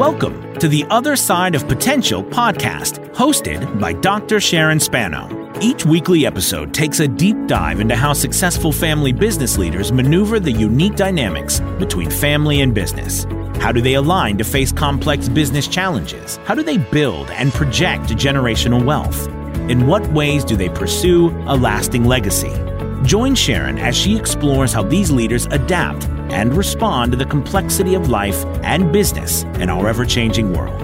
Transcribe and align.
Welcome 0.00 0.54
to 0.54 0.66
the 0.66 0.86
Other 0.88 1.14
Side 1.14 1.54
of 1.54 1.68
Potential 1.68 2.24
podcast, 2.24 3.06
hosted 3.12 3.78
by 3.78 3.92
Dr. 3.92 4.40
Sharon 4.40 4.80
Spano. 4.80 5.52
Each 5.60 5.84
weekly 5.84 6.24
episode 6.24 6.72
takes 6.72 7.00
a 7.00 7.06
deep 7.06 7.36
dive 7.46 7.80
into 7.80 7.94
how 7.94 8.14
successful 8.14 8.72
family 8.72 9.12
business 9.12 9.58
leaders 9.58 9.92
maneuver 9.92 10.40
the 10.40 10.52
unique 10.52 10.96
dynamics 10.96 11.60
between 11.78 12.08
family 12.08 12.62
and 12.62 12.72
business. 12.72 13.26
How 13.60 13.72
do 13.72 13.82
they 13.82 13.92
align 13.92 14.38
to 14.38 14.44
face 14.44 14.72
complex 14.72 15.28
business 15.28 15.68
challenges? 15.68 16.38
How 16.46 16.54
do 16.54 16.62
they 16.62 16.78
build 16.78 17.30
and 17.32 17.52
project 17.52 18.04
generational 18.04 18.82
wealth? 18.82 19.28
In 19.68 19.86
what 19.86 20.10
ways 20.14 20.46
do 20.46 20.56
they 20.56 20.70
pursue 20.70 21.28
a 21.46 21.58
lasting 21.58 22.06
legacy? 22.06 22.69
Join 23.04 23.34
Sharon 23.34 23.78
as 23.78 23.96
she 23.96 24.14
explores 24.14 24.74
how 24.74 24.82
these 24.82 25.10
leaders 25.10 25.46
adapt 25.46 26.04
and 26.30 26.54
respond 26.54 27.12
to 27.12 27.16
the 27.16 27.24
complexity 27.24 27.94
of 27.94 28.10
life 28.10 28.44
and 28.62 28.92
business 28.92 29.44
in 29.58 29.70
our 29.70 29.88
ever 29.88 30.04
changing 30.04 30.52
world. 30.52 30.78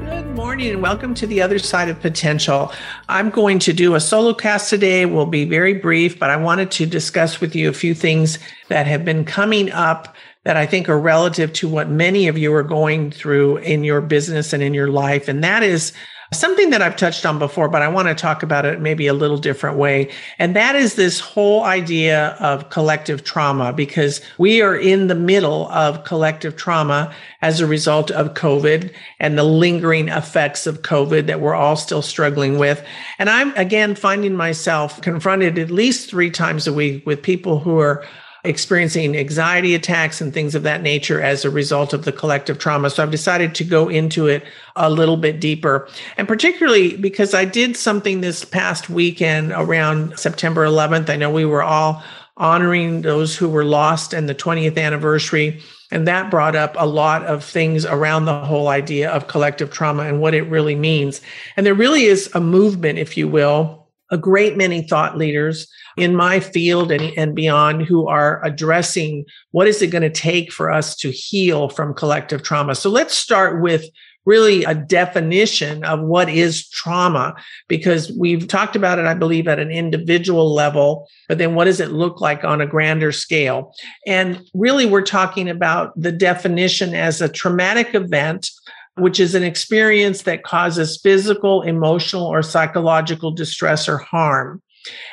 Good 0.00 0.34
morning 0.34 0.72
and 0.72 0.82
welcome 0.82 1.14
to 1.14 1.26
the 1.26 1.40
other 1.40 1.60
side 1.60 1.88
of 1.88 2.00
potential. 2.00 2.72
I'm 3.08 3.30
going 3.30 3.60
to 3.60 3.72
do 3.72 3.94
a 3.94 4.00
solo 4.00 4.34
cast 4.34 4.70
today. 4.70 5.06
We'll 5.06 5.24
be 5.24 5.44
very 5.44 5.74
brief, 5.74 6.18
but 6.18 6.30
I 6.30 6.36
wanted 6.36 6.72
to 6.72 6.86
discuss 6.86 7.40
with 7.40 7.54
you 7.54 7.68
a 7.68 7.72
few 7.72 7.94
things 7.94 8.40
that 8.66 8.88
have 8.88 9.04
been 9.04 9.24
coming 9.24 9.70
up 9.70 10.16
that 10.42 10.56
I 10.56 10.66
think 10.66 10.88
are 10.88 10.98
relative 10.98 11.52
to 11.54 11.68
what 11.68 11.90
many 11.90 12.26
of 12.26 12.36
you 12.36 12.52
are 12.54 12.64
going 12.64 13.12
through 13.12 13.58
in 13.58 13.84
your 13.84 14.00
business 14.00 14.52
and 14.52 14.64
in 14.64 14.74
your 14.74 14.88
life. 14.88 15.28
And 15.28 15.44
that 15.44 15.62
is 15.62 15.92
something 16.32 16.70
that 16.70 16.82
I've 16.82 16.96
touched 16.96 17.26
on 17.26 17.38
before, 17.38 17.68
but 17.68 17.82
I 17.82 17.88
want 17.88 18.08
to 18.08 18.14
talk 18.14 18.42
about 18.42 18.64
it 18.64 18.80
maybe 18.80 19.06
a 19.06 19.14
little 19.14 19.38
different 19.38 19.76
way. 19.76 20.10
And 20.38 20.56
that 20.56 20.74
is 20.74 20.94
this 20.94 21.20
whole 21.20 21.64
idea 21.64 22.36
of 22.40 22.70
collective 22.70 23.22
trauma, 23.22 23.72
because 23.72 24.20
we 24.38 24.62
are 24.62 24.76
in 24.76 25.08
the 25.08 25.14
middle 25.14 25.68
of 25.68 26.04
collective 26.04 26.56
trauma 26.56 27.14
as 27.42 27.60
a 27.60 27.66
result 27.66 28.10
of 28.10 28.34
COVID 28.34 28.92
and 29.20 29.36
the 29.36 29.44
lingering 29.44 30.08
effects 30.08 30.66
of 30.66 30.82
COVID 30.82 31.26
that 31.26 31.40
we're 31.40 31.54
all 31.54 31.76
still 31.76 32.02
struggling 32.02 32.58
with. 32.58 32.84
And 33.18 33.28
I'm 33.28 33.54
again 33.56 33.94
finding 33.94 34.34
myself 34.34 35.00
confronted 35.02 35.58
at 35.58 35.70
least 35.70 36.08
three 36.08 36.30
times 36.30 36.66
a 36.66 36.72
week 36.72 37.04
with 37.04 37.22
people 37.22 37.58
who 37.58 37.78
are 37.78 38.04
experiencing 38.44 39.16
anxiety 39.16 39.74
attacks 39.74 40.20
and 40.20 40.34
things 40.34 40.54
of 40.54 40.64
that 40.64 40.82
nature 40.82 41.20
as 41.20 41.44
a 41.44 41.50
result 41.50 41.92
of 41.92 42.04
the 42.04 42.12
collective 42.12 42.58
trauma. 42.58 42.90
So 42.90 43.02
I've 43.02 43.10
decided 43.10 43.54
to 43.56 43.64
go 43.64 43.88
into 43.88 44.26
it 44.26 44.44
a 44.74 44.90
little 44.90 45.16
bit 45.16 45.40
deeper. 45.40 45.88
And 46.16 46.26
particularly 46.26 46.96
because 46.96 47.34
I 47.34 47.44
did 47.44 47.76
something 47.76 48.20
this 48.20 48.44
past 48.44 48.90
weekend 48.90 49.52
around 49.52 50.18
September 50.18 50.66
11th. 50.66 51.08
I 51.08 51.16
know 51.16 51.30
we 51.30 51.44
were 51.44 51.62
all 51.62 52.02
honoring 52.36 53.02
those 53.02 53.36
who 53.36 53.48
were 53.48 53.64
lost 53.64 54.12
and 54.12 54.28
the 54.28 54.34
20th 54.34 54.76
anniversary. 54.76 55.60
And 55.92 56.08
that 56.08 56.30
brought 56.30 56.56
up 56.56 56.74
a 56.78 56.86
lot 56.86 57.24
of 57.26 57.44
things 57.44 57.84
around 57.84 58.24
the 58.24 58.44
whole 58.44 58.68
idea 58.68 59.10
of 59.10 59.28
collective 59.28 59.70
trauma 59.70 60.04
and 60.04 60.20
what 60.20 60.34
it 60.34 60.42
really 60.44 60.74
means. 60.74 61.20
And 61.56 61.66
there 61.66 61.74
really 61.74 62.04
is 62.04 62.30
a 62.34 62.40
movement, 62.40 62.98
if 62.98 63.16
you 63.16 63.28
will, 63.28 63.81
a 64.12 64.18
great 64.18 64.56
many 64.56 64.82
thought 64.82 65.18
leaders 65.18 65.66
in 65.96 66.14
my 66.14 66.38
field 66.38 66.92
and, 66.92 67.12
and 67.16 67.34
beyond 67.34 67.82
who 67.82 68.06
are 68.06 68.44
addressing 68.44 69.24
what 69.50 69.66
is 69.66 69.82
it 69.82 69.88
going 69.88 70.02
to 70.02 70.10
take 70.10 70.52
for 70.52 70.70
us 70.70 70.94
to 70.96 71.10
heal 71.10 71.68
from 71.68 71.94
collective 71.94 72.42
trauma. 72.42 72.74
So 72.74 72.88
let's 72.90 73.14
start 73.14 73.60
with 73.60 73.84
really 74.24 74.62
a 74.64 74.74
definition 74.74 75.82
of 75.84 76.00
what 76.00 76.28
is 76.28 76.68
trauma 76.68 77.34
because 77.68 78.12
we've 78.12 78.46
talked 78.46 78.76
about 78.76 78.98
it, 78.98 79.06
I 79.06 79.14
believe, 79.14 79.48
at 79.48 79.58
an 79.58 79.70
individual 79.70 80.54
level, 80.54 81.08
but 81.28 81.38
then 81.38 81.54
what 81.54 81.64
does 81.64 81.80
it 81.80 81.90
look 81.90 82.20
like 82.20 82.44
on 82.44 82.60
a 82.60 82.66
grander 82.66 83.10
scale? 83.10 83.74
And 84.06 84.40
really, 84.54 84.86
we're 84.86 85.02
talking 85.02 85.48
about 85.48 85.92
the 86.00 86.12
definition 86.12 86.94
as 86.94 87.20
a 87.20 87.28
traumatic 87.28 87.94
event 87.94 88.50
which 88.96 89.18
is 89.18 89.34
an 89.34 89.42
experience 89.42 90.22
that 90.22 90.44
causes 90.44 91.00
physical, 91.02 91.62
emotional, 91.62 92.26
or 92.26 92.42
psychological 92.42 93.30
distress 93.30 93.88
or 93.88 93.98
harm 93.98 94.62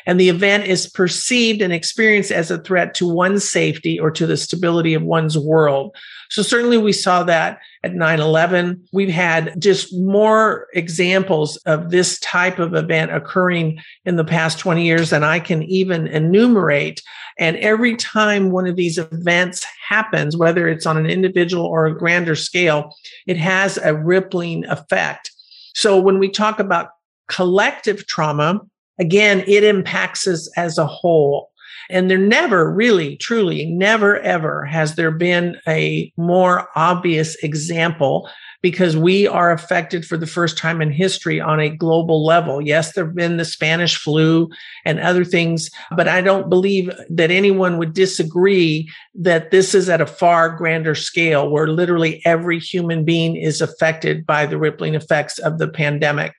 and 0.05 0.19
the 0.19 0.29
event 0.29 0.65
is 0.65 0.89
perceived 0.89 1.61
and 1.61 1.73
experienced 1.73 2.31
as 2.31 2.51
a 2.51 2.57
threat 2.57 2.93
to 2.95 3.07
one's 3.07 3.47
safety 3.47 3.99
or 3.99 4.11
to 4.11 4.25
the 4.25 4.37
stability 4.37 4.93
of 4.93 5.03
one's 5.03 5.37
world. 5.37 5.95
So 6.29 6.41
certainly 6.41 6.77
we 6.77 6.93
saw 6.93 7.23
that 7.23 7.59
at 7.83 7.93
9-11. 7.93 8.87
We've 8.93 9.09
had 9.09 9.59
just 9.59 9.95
more 9.95 10.67
examples 10.73 11.57
of 11.65 11.89
this 11.89 12.19
type 12.19 12.59
of 12.59 12.75
event 12.75 13.11
occurring 13.11 13.79
in 14.05 14.15
the 14.15 14.23
past 14.23 14.59
20 14.59 14.85
years 14.85 15.09
than 15.09 15.23
I 15.23 15.39
can 15.39 15.63
even 15.63 16.07
enumerate. 16.07 17.01
And 17.39 17.57
every 17.57 17.95
time 17.95 18.51
one 18.51 18.67
of 18.67 18.75
these 18.75 18.97
events 18.97 19.65
happens, 19.87 20.37
whether 20.37 20.67
it's 20.67 20.85
on 20.85 20.97
an 20.97 21.07
individual 21.07 21.65
or 21.65 21.85
a 21.85 21.97
grander 21.97 22.35
scale, 22.35 22.93
it 23.25 23.37
has 23.37 23.77
a 23.77 23.95
rippling 23.95 24.65
effect. 24.65 25.31
So 25.73 25.99
when 25.99 26.19
we 26.19 26.29
talk 26.29 26.59
about 26.59 26.89
collective 27.27 28.05
trauma, 28.05 28.59
again, 28.99 29.43
it 29.47 29.63
impacts 29.63 30.27
us 30.27 30.49
as 30.57 30.77
a 30.77 30.85
whole. 30.85 31.49
And 31.89 32.09
there 32.09 32.19
never 32.19 32.71
really, 32.71 33.17
truly, 33.17 33.65
never 33.65 34.19
ever 34.19 34.65
has 34.65 34.95
there 34.95 35.11
been 35.11 35.57
a 35.67 36.11
more 36.17 36.67
obvious 36.75 37.35
example 37.43 38.29
because 38.61 38.97
we 38.97 39.25
are 39.25 39.51
affected 39.51 40.05
for 40.05 40.17
the 40.17 40.27
first 40.27 40.57
time 40.57 40.81
in 40.81 40.91
history 40.91 41.39
on 41.39 41.59
a 41.59 41.69
global 41.69 42.25
level. 42.25 42.61
Yes, 42.61 42.93
there 42.93 43.05
have 43.05 43.15
been 43.15 43.37
the 43.37 43.45
Spanish 43.45 43.97
flu 43.97 44.49
and 44.85 44.99
other 44.99 45.23
things, 45.23 45.69
but 45.95 46.07
I 46.07 46.21
don't 46.21 46.49
believe 46.49 46.91
that 47.09 47.31
anyone 47.31 47.77
would 47.77 47.93
disagree 47.93 48.89
that 49.15 49.51
this 49.51 49.73
is 49.73 49.87
at 49.87 50.01
a 50.01 50.05
far 50.05 50.49
grander 50.49 50.95
scale 50.95 51.49
where 51.49 51.67
literally 51.67 52.21
every 52.25 52.59
human 52.59 53.05
being 53.05 53.35
is 53.35 53.61
affected 53.61 54.25
by 54.25 54.45
the 54.45 54.57
rippling 54.57 54.93
effects 54.93 55.39
of 55.39 55.57
the 55.57 55.67
pandemic. 55.67 56.33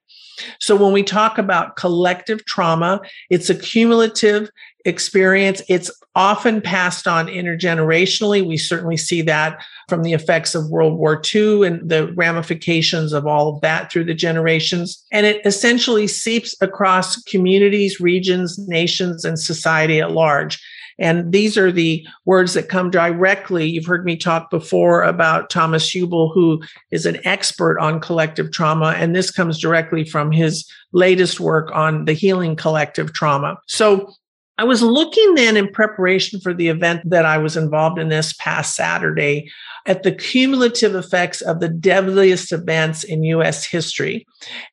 So 0.58 0.76
when 0.76 0.92
we 0.92 1.02
talk 1.02 1.38
about 1.38 1.76
collective 1.76 2.44
trauma, 2.44 3.00
it's 3.30 3.50
a 3.50 3.54
cumulative 3.54 4.50
experience. 4.84 5.62
It's 5.68 5.90
often 6.14 6.60
passed 6.60 7.06
on 7.06 7.26
intergenerationally. 7.26 8.46
We 8.46 8.56
certainly 8.56 8.96
see 8.96 9.22
that 9.22 9.62
from 9.88 10.02
the 10.02 10.12
effects 10.12 10.54
of 10.54 10.70
World 10.70 10.98
War 10.98 11.20
II 11.34 11.66
and 11.66 11.88
the 11.88 12.12
ramifications 12.14 13.12
of 13.12 13.26
all 13.26 13.54
of 13.54 13.60
that 13.60 13.92
through 13.92 14.04
the 14.04 14.14
generations. 14.14 15.04
And 15.12 15.26
it 15.26 15.44
essentially 15.44 16.06
seeps 16.06 16.54
across 16.60 17.22
communities, 17.24 18.00
regions, 18.00 18.58
nations, 18.68 19.24
and 19.24 19.38
society 19.38 20.00
at 20.00 20.12
large. 20.12 20.60
And 21.00 21.32
these 21.32 21.56
are 21.56 21.72
the 21.72 22.06
words 22.26 22.54
that 22.54 22.68
come 22.68 22.90
directly. 22.90 23.66
You've 23.68 23.86
heard 23.86 24.04
me 24.04 24.16
talk 24.16 24.50
before 24.50 25.02
about 25.02 25.50
Thomas 25.50 25.90
Hübl, 25.90 26.32
who 26.34 26.62
is 26.90 27.06
an 27.06 27.18
expert 27.26 27.78
on 27.80 28.00
collective 28.00 28.52
trauma. 28.52 28.94
And 28.96 29.16
this 29.16 29.30
comes 29.30 29.58
directly 29.58 30.04
from 30.04 30.30
his 30.30 30.70
latest 30.92 31.40
work 31.40 31.70
on 31.72 32.04
the 32.04 32.12
healing 32.12 32.54
collective 32.54 33.12
trauma. 33.14 33.56
So 33.66 34.12
I 34.60 34.64
was 34.64 34.82
looking 34.82 35.36
then 35.36 35.56
in 35.56 35.68
preparation 35.68 36.38
for 36.38 36.52
the 36.52 36.68
event 36.68 37.08
that 37.08 37.24
I 37.24 37.38
was 37.38 37.56
involved 37.56 37.98
in 37.98 38.10
this 38.10 38.34
past 38.34 38.76
Saturday 38.76 39.50
at 39.86 40.02
the 40.02 40.12
cumulative 40.12 40.94
effects 40.94 41.40
of 41.40 41.60
the 41.60 41.68
deadliest 41.70 42.52
events 42.52 43.02
in 43.02 43.24
US 43.24 43.64
history. 43.64 44.26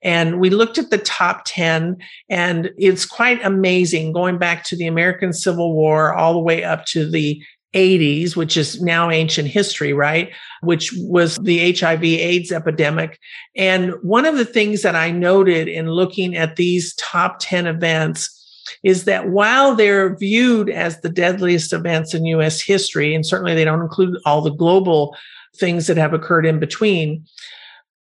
And 0.03 0.41
we 0.41 0.49
looked 0.49 0.77
at 0.77 0.89
the 0.89 0.97
top 0.97 1.43
10, 1.45 1.95
and 2.29 2.69
it's 2.77 3.05
quite 3.05 3.39
amazing 3.45 4.11
going 4.11 4.37
back 4.37 4.65
to 4.65 4.75
the 4.75 4.87
American 4.87 5.31
Civil 5.31 5.73
War 5.73 6.13
all 6.13 6.33
the 6.33 6.39
way 6.39 6.65
up 6.65 6.83
to 6.87 7.09
the 7.09 7.41
80s, 7.73 8.35
which 8.35 8.57
is 8.57 8.81
now 8.81 9.09
ancient 9.09 9.47
history, 9.47 9.93
right? 9.93 10.33
Which 10.63 10.91
was 10.97 11.37
the 11.37 11.71
HIV 11.71 12.03
AIDS 12.03 12.51
epidemic. 12.51 13.17
And 13.55 13.93
one 14.01 14.25
of 14.25 14.35
the 14.35 14.43
things 14.43 14.81
that 14.81 14.97
I 14.97 15.11
noted 15.11 15.69
in 15.69 15.89
looking 15.89 16.35
at 16.35 16.57
these 16.57 16.93
top 16.95 17.37
10 17.39 17.67
events 17.67 18.36
is 18.83 19.05
that 19.05 19.29
while 19.29 19.75
they're 19.75 20.15
viewed 20.15 20.69
as 20.69 21.01
the 21.01 21.09
deadliest 21.09 21.73
events 21.73 22.13
in 22.13 22.25
US 22.25 22.61
history, 22.61 23.13
and 23.13 23.25
certainly 23.25 23.55
they 23.55 23.65
don't 23.65 23.81
include 23.81 24.17
all 24.25 24.41
the 24.41 24.51
global 24.51 25.15
things 25.55 25.87
that 25.87 25.97
have 25.97 26.13
occurred 26.13 26.45
in 26.45 26.59
between, 26.59 27.25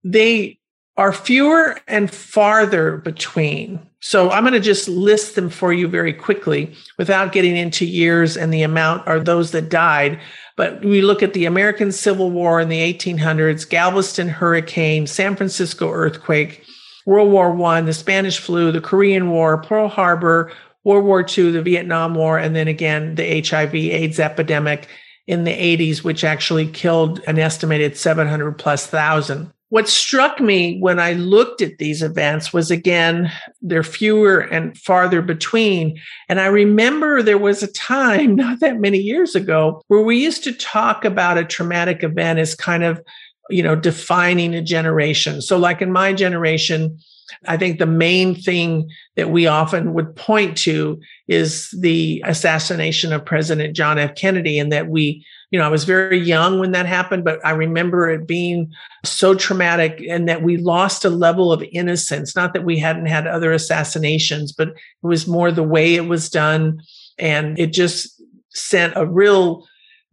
they 0.05 0.59
are 0.97 1.13
fewer 1.13 1.79
and 1.87 2.11
farther 2.11 2.97
between. 2.99 3.79
So 4.01 4.31
I'm 4.31 4.45
going 4.45 4.55
to 4.55 4.61
just 4.61 4.89
list 4.89 5.35
them 5.35 5.51
for 5.51 5.73
you 5.73 5.89
very 5.89 6.13
quickly 6.13 6.75
without 6.97 7.33
getting 7.33 7.57
into 7.57 7.85
years 7.85 8.37
and 8.37 8.53
the 8.53 8.63
amount 8.63 9.07
are 9.07 9.21
those 9.21 9.51
that 9.51 9.69
died. 9.69 10.21
But 10.57 10.85
we 10.85 11.03
look 11.03 11.23
at 11.23 11.35
the 11.35 11.45
American 11.45 11.93
Civil 11.93 12.31
War 12.31 12.61
in 12.61 12.69
the 12.69 12.81
1800s, 12.95 13.69
Galveston 13.69 14.29
hurricane, 14.29 15.07
San 15.07 15.37
Francisco 15.37 15.91
earthquake, 15.91 16.66
World 17.07 17.33
War 17.33 17.51
One, 17.51 17.87
the 17.87 17.95
Spanish 17.95 18.39
flu, 18.39 18.71
the 18.71 18.81
Korean 18.81 19.31
War, 19.31 19.63
Pearl 19.63 19.89
Harbor, 19.89 20.53
World 20.85 21.05
War 21.05 21.27
II, 21.27 21.53
the 21.53 21.63
Vietnam 21.63 22.15
War, 22.15 22.39
and 22.39 22.55
then 22.55 22.69
again 22.69 23.15
the 23.15 23.41
HIV 23.41 23.75
AIDS 23.75 24.21
epidemic 24.21 24.89
in 25.27 25.45
the 25.45 25.51
80s, 25.51 26.05
which 26.05 26.23
actually 26.23 26.69
killed 26.69 27.21
an 27.27 27.39
estimated 27.39 27.97
700 27.97 28.53
plus 28.53 28.87
thousand. 28.87 29.53
What 29.69 29.89
struck 29.89 30.41
me 30.41 30.79
when 30.79 31.01
I 31.01 31.15
looked 31.15 31.61
at 31.61 31.79
these 31.79 32.01
events 32.01 32.53
was 32.53 32.71
again, 32.71 33.33
they're 33.61 33.83
fewer 33.83 34.39
and 34.39 34.79
farther 34.79 35.23
between. 35.23 36.01
And 36.29 36.39
I 36.39 36.47
remember 36.47 37.21
there 37.21 37.37
was 37.37 37.65
a 37.65 37.73
time 37.73 38.37
not 38.37 38.61
that 38.61 38.79
many 38.79 38.99
years 38.99 39.35
ago 39.35 39.83
where 39.89 40.03
we 40.03 40.19
used 40.19 40.45
to 40.45 40.53
talk 40.53 41.05
about 41.05 41.39
a 41.39 41.45
traumatic 41.45 42.05
event 42.05 42.39
as 42.39 42.55
kind 42.55 42.85
of 42.85 43.03
you 43.51 43.63
know, 43.63 43.77
defining 43.77 44.55
a 44.55 44.63
generation. 44.63 45.41
So, 45.41 45.57
like 45.57 45.83
in 45.83 45.93
my 45.93 46.13
generation, 46.13 46.99
I 47.47 47.57
think 47.57 47.79
the 47.79 47.87
main 47.87 48.35
thing 48.35 48.91
that 49.17 49.31
we 49.31 49.47
often 49.47 49.95
would 49.95 50.15
point 50.15 50.57
to 50.59 51.01
is 51.29 51.71
the 51.71 52.23
assassination 52.25 53.13
of 53.13 53.25
President 53.25 53.75
John 53.75 53.99
F. 53.99 54.15
Kennedy, 54.15 54.59
and 54.59 54.73
that 54.73 54.89
we, 54.89 55.25
you 55.51 55.59
know, 55.59 55.65
I 55.65 55.69
was 55.69 55.85
very 55.85 56.19
young 56.19 56.59
when 56.59 56.73
that 56.73 56.87
happened, 56.87 57.25
but 57.25 57.45
I 57.45 57.51
remember 57.51 58.09
it 58.11 58.27
being 58.27 58.73
so 59.05 59.35
traumatic 59.35 60.03
and 60.09 60.29
that 60.29 60.43
we 60.43 60.57
lost 60.57 61.05
a 61.05 61.11
level 61.11 61.53
of 61.53 61.65
innocence. 61.73 62.37
Not 62.37 62.53
that 62.55 62.65
we 62.65 62.79
hadn't 62.79 63.07
had 63.07 63.27
other 63.27 63.53
assassinations, 63.53 64.53
but 64.53 64.69
it 64.69 64.77
was 65.03 65.27
more 65.27 65.51
the 65.51 65.63
way 65.63 65.95
it 65.95 66.07
was 66.07 66.31
done. 66.31 66.81
And 67.19 67.59
it 67.59 67.73
just 67.73 68.23
sent 68.51 68.93
a 68.97 69.07
real 69.07 69.67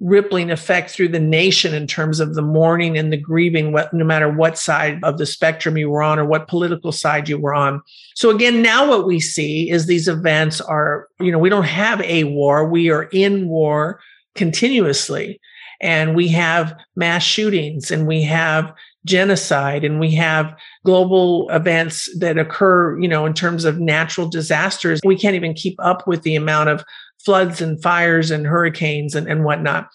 rippling 0.03 0.51
effect 0.51 0.91
through 0.91 1.07
the 1.07 1.19
nation 1.19 1.73
in 1.73 1.87
terms 1.87 2.19
of 2.19 2.35
the 2.35 2.41
mourning 2.41 2.97
and 2.97 3.11
the 3.11 3.17
grieving, 3.17 3.71
what, 3.71 3.93
no 3.93 4.03
matter 4.03 4.29
what 4.29 4.57
side 4.57 4.99
of 5.03 5.17
the 5.17 5.25
spectrum 5.25 5.77
you 5.77 5.89
were 5.89 6.03
on 6.03 6.19
or 6.19 6.25
what 6.25 6.47
political 6.47 6.91
side 6.91 7.29
you 7.29 7.37
were 7.37 7.53
on. 7.53 7.81
So 8.15 8.29
again, 8.29 8.61
now 8.61 8.87
what 8.87 9.07
we 9.07 9.19
see 9.19 9.71
is 9.71 9.85
these 9.85 10.09
events 10.09 10.59
are, 10.59 11.07
you 11.19 11.31
know, 11.31 11.39
we 11.39 11.49
don't 11.49 11.63
have 11.63 12.01
a 12.01 12.25
war. 12.25 12.67
We 12.67 12.89
are 12.89 13.03
in 13.13 13.47
war 13.47 13.99
continuously. 14.35 15.39
And 15.81 16.15
we 16.15 16.29
have 16.29 16.75
mass 16.95 17.23
shootings 17.23 17.91
and 17.91 18.07
we 18.07 18.23
have 18.23 18.73
genocide 19.05 19.83
and 19.83 19.99
we 19.99 20.11
have 20.15 20.55
global 20.85 21.49
events 21.49 22.09
that 22.19 22.37
occur, 22.37 22.97
you 22.99 23.07
know, 23.07 23.25
in 23.25 23.33
terms 23.33 23.65
of 23.65 23.79
natural 23.79 24.29
disasters. 24.29 25.01
We 25.03 25.17
can't 25.17 25.35
even 25.35 25.53
keep 25.53 25.75
up 25.79 26.07
with 26.07 26.21
the 26.21 26.35
amount 26.35 26.69
of 26.69 26.85
floods 27.23 27.61
and 27.61 27.81
fires 27.81 28.31
and 28.31 28.45
hurricanes 28.45 29.15
and, 29.15 29.27
and 29.27 29.43
whatnot. 29.43 29.89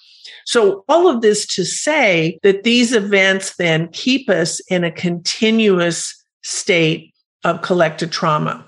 So 0.47 0.85
all 0.89 1.09
of 1.09 1.21
this 1.21 1.47
to 1.55 1.65
say 1.65 2.39
that 2.43 2.65
these 2.65 2.93
events 2.93 3.57
then 3.57 3.89
keep 3.93 4.31
us 4.31 4.61
in 4.69 4.85
a 4.85 4.91
continuous 4.91 6.15
state 6.43 7.13
of 7.45 7.63
collective 7.63 8.11
trauma. 8.11 8.65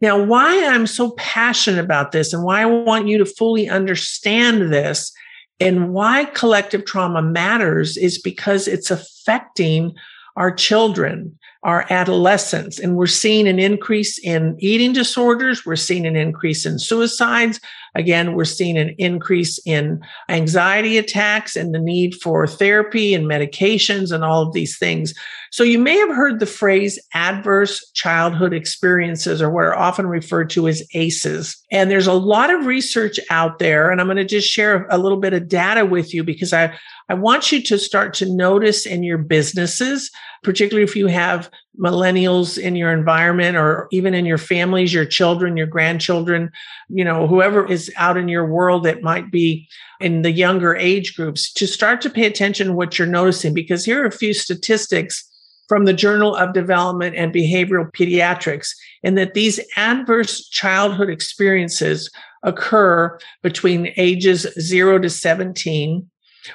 Now, 0.00 0.22
why 0.22 0.66
I'm 0.66 0.86
so 0.86 1.12
passionate 1.12 1.82
about 1.82 2.12
this 2.12 2.32
and 2.32 2.42
why 2.42 2.62
I 2.62 2.66
want 2.66 3.08
you 3.08 3.16
to 3.18 3.24
fully 3.24 3.68
understand 3.68 4.72
this 4.72 5.12
and 5.60 5.92
why 5.92 6.24
collective 6.26 6.84
trauma 6.84 7.22
matters 7.22 7.96
is 7.96 8.20
because 8.20 8.66
it's 8.66 8.90
affecting 8.90 9.94
our 10.36 10.50
children 10.50 11.38
our 11.64 11.86
adolescents. 11.88 12.78
And 12.78 12.94
we're 12.94 13.06
seeing 13.06 13.48
an 13.48 13.58
increase 13.58 14.18
in 14.18 14.54
eating 14.58 14.92
disorders. 14.92 15.64
We're 15.64 15.76
seeing 15.76 16.06
an 16.06 16.14
increase 16.14 16.66
in 16.66 16.78
suicides. 16.78 17.58
Again, 17.94 18.34
we're 18.34 18.44
seeing 18.44 18.76
an 18.76 18.94
increase 18.98 19.58
in 19.64 20.02
anxiety 20.28 20.98
attacks 20.98 21.56
and 21.56 21.74
the 21.74 21.78
need 21.78 22.16
for 22.16 22.46
therapy 22.46 23.14
and 23.14 23.24
medications 23.24 24.12
and 24.12 24.22
all 24.22 24.42
of 24.42 24.52
these 24.52 24.76
things. 24.76 25.14
So 25.50 25.62
you 25.62 25.78
may 25.78 25.96
have 25.96 26.08
heard 26.08 26.40
the 26.40 26.46
phrase 26.46 26.98
adverse 27.14 27.88
childhood 27.92 28.52
experiences 28.52 29.40
or 29.40 29.48
what 29.48 29.64
are 29.64 29.76
often 29.76 30.06
referred 30.06 30.50
to 30.50 30.68
as 30.68 30.82
ACEs. 30.92 31.56
And 31.70 31.90
there's 31.90 32.08
a 32.08 32.12
lot 32.12 32.52
of 32.52 32.66
research 32.66 33.18
out 33.30 33.58
there. 33.58 33.90
And 33.90 34.00
I'm 34.00 34.08
going 34.08 34.16
to 34.16 34.24
just 34.24 34.48
share 34.48 34.86
a 34.90 34.98
little 34.98 35.18
bit 35.18 35.32
of 35.32 35.48
data 35.48 35.86
with 35.86 36.12
you 36.12 36.24
because 36.24 36.52
I, 36.52 36.76
I 37.08 37.14
want 37.14 37.52
you 37.52 37.62
to 37.62 37.78
start 37.78 38.14
to 38.14 38.34
notice 38.34 38.86
in 38.86 39.02
your 39.02 39.18
businesses, 39.18 40.10
particularly 40.42 40.84
if 40.84 40.96
you 40.96 41.06
have 41.08 41.50
millennials 41.78 42.56
in 42.56 42.76
your 42.76 42.92
environment 42.92 43.56
or 43.56 43.88
even 43.92 44.14
in 44.14 44.24
your 44.24 44.38
families, 44.38 44.94
your 44.94 45.04
children, 45.04 45.56
your 45.56 45.66
grandchildren, 45.66 46.50
you 46.88 47.04
know, 47.04 47.26
whoever 47.26 47.70
is 47.70 47.92
out 47.96 48.16
in 48.16 48.28
your 48.28 48.46
world 48.46 48.84
that 48.84 49.02
might 49.02 49.30
be 49.30 49.68
in 50.00 50.22
the 50.22 50.30
younger 50.30 50.74
age 50.76 51.14
groups, 51.14 51.52
to 51.52 51.66
start 51.66 52.00
to 52.00 52.10
pay 52.10 52.24
attention 52.24 52.68
to 52.68 52.72
what 52.72 52.98
you're 52.98 53.06
noticing. 53.06 53.52
Because 53.52 53.84
here 53.84 54.02
are 54.02 54.06
a 54.06 54.12
few 54.12 54.32
statistics 54.32 55.28
from 55.68 55.84
the 55.84 55.92
Journal 55.92 56.34
of 56.34 56.52
Development 56.52 57.14
and 57.16 57.34
Behavioral 57.34 57.90
Pediatrics, 57.92 58.70
in 59.02 59.14
that 59.14 59.34
these 59.34 59.60
adverse 59.76 60.48
childhood 60.48 61.10
experiences 61.10 62.10
occur 62.42 63.18
between 63.42 63.92
ages 63.96 64.46
0 64.58 65.00
to 65.00 65.10
17 65.10 66.10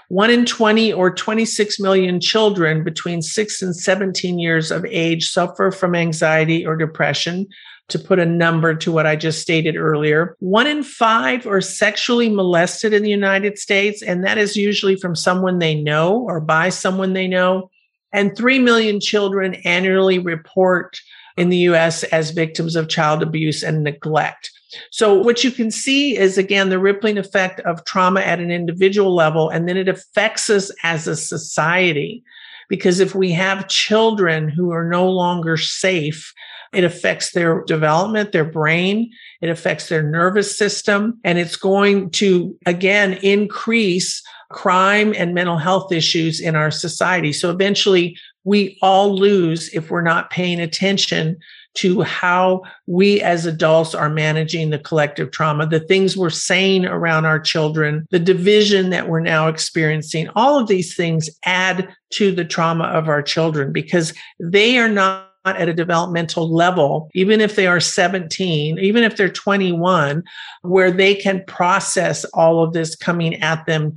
one 0.07 0.29
in 0.29 0.45
20 0.45 0.93
or 0.93 1.13
26 1.13 1.79
million 1.79 2.19
children 2.19 2.83
between 2.83 3.21
6 3.21 3.61
and 3.61 3.75
17 3.75 4.39
years 4.39 4.71
of 4.71 4.85
age 4.85 5.29
suffer 5.29 5.71
from 5.71 5.95
anxiety 5.95 6.65
or 6.65 6.75
depression, 6.75 7.47
to 7.89 7.99
put 7.99 8.19
a 8.19 8.25
number 8.25 8.75
to 8.75 8.91
what 8.91 9.05
I 9.05 9.15
just 9.15 9.41
stated 9.41 9.75
earlier. 9.75 10.35
One 10.39 10.67
in 10.67 10.83
five 10.83 11.45
are 11.45 11.61
sexually 11.61 12.29
molested 12.29 12.93
in 12.93 13.03
the 13.03 13.09
United 13.09 13.57
States, 13.57 14.01
and 14.01 14.23
that 14.23 14.37
is 14.37 14.55
usually 14.55 14.95
from 14.95 15.15
someone 15.15 15.59
they 15.59 15.75
know 15.75 16.19
or 16.19 16.39
by 16.39 16.69
someone 16.69 17.13
they 17.13 17.27
know. 17.27 17.69
And 18.13 18.35
3 18.35 18.59
million 18.59 18.99
children 18.99 19.55
annually 19.65 20.19
report 20.19 20.99
in 21.37 21.49
the 21.49 21.57
US 21.57 22.03
as 22.05 22.31
victims 22.31 22.75
of 22.75 22.89
child 22.89 23.21
abuse 23.21 23.63
and 23.63 23.83
neglect. 23.83 24.51
So, 24.91 25.15
what 25.15 25.43
you 25.43 25.51
can 25.51 25.71
see 25.71 26.17
is 26.17 26.37
again 26.37 26.69
the 26.69 26.79
rippling 26.79 27.17
effect 27.17 27.59
of 27.61 27.83
trauma 27.85 28.21
at 28.21 28.39
an 28.39 28.51
individual 28.51 29.13
level, 29.15 29.49
and 29.49 29.67
then 29.67 29.77
it 29.77 29.87
affects 29.87 30.49
us 30.49 30.71
as 30.83 31.07
a 31.07 31.15
society. 31.15 32.23
Because 32.67 32.99
if 32.99 33.15
we 33.15 33.31
have 33.31 33.67
children 33.67 34.47
who 34.47 34.71
are 34.71 34.87
no 34.87 35.09
longer 35.09 35.57
safe, 35.57 36.31
it 36.71 36.83
affects 36.83 37.31
their 37.31 37.63
development, 37.63 38.31
their 38.31 38.45
brain, 38.45 39.09
it 39.41 39.49
affects 39.49 39.89
their 39.89 40.03
nervous 40.03 40.55
system, 40.55 41.19
and 41.23 41.39
it's 41.39 41.55
going 41.55 42.11
to 42.11 42.55
again 42.67 43.13
increase 43.23 44.21
crime 44.51 45.13
and 45.15 45.33
mental 45.33 45.57
health 45.57 45.91
issues 45.91 46.39
in 46.39 46.55
our 46.55 46.71
society. 46.71 47.31
So 47.31 47.49
eventually 47.49 48.17
we 48.43 48.77
all 48.81 49.15
lose 49.15 49.69
if 49.73 49.91
we're 49.91 50.01
not 50.01 50.31
paying 50.31 50.59
attention 50.59 51.37
to 51.75 52.01
how 52.01 52.61
we 52.87 53.21
as 53.21 53.45
adults 53.45 53.93
are 53.95 54.09
managing 54.09 54.69
the 54.69 54.79
collective 54.79 55.31
trauma, 55.31 55.65
the 55.65 55.79
things 55.79 56.17
we're 56.17 56.29
saying 56.29 56.85
around 56.85 57.25
our 57.25 57.39
children, 57.39 58.05
the 58.09 58.19
division 58.19 58.89
that 58.89 59.07
we're 59.07 59.19
now 59.19 59.47
experiencing. 59.47 60.27
All 60.35 60.59
of 60.59 60.67
these 60.67 60.95
things 60.95 61.29
add 61.45 61.89
to 62.13 62.31
the 62.31 62.45
trauma 62.45 62.85
of 62.85 63.07
our 63.07 63.21
children 63.21 63.71
because 63.71 64.13
they 64.39 64.77
are 64.77 64.89
not 64.89 65.29
at 65.45 65.69
a 65.69 65.73
developmental 65.73 66.53
level, 66.53 67.09
even 67.13 67.39
if 67.39 67.55
they 67.55 67.65
are 67.65 67.79
17, 67.79 68.77
even 68.79 69.03
if 69.03 69.15
they're 69.15 69.29
21, 69.29 70.23
where 70.63 70.91
they 70.91 71.15
can 71.15 71.43
process 71.45 72.25
all 72.25 72.63
of 72.63 72.73
this 72.73 72.95
coming 72.95 73.35
at 73.35 73.65
them 73.65 73.93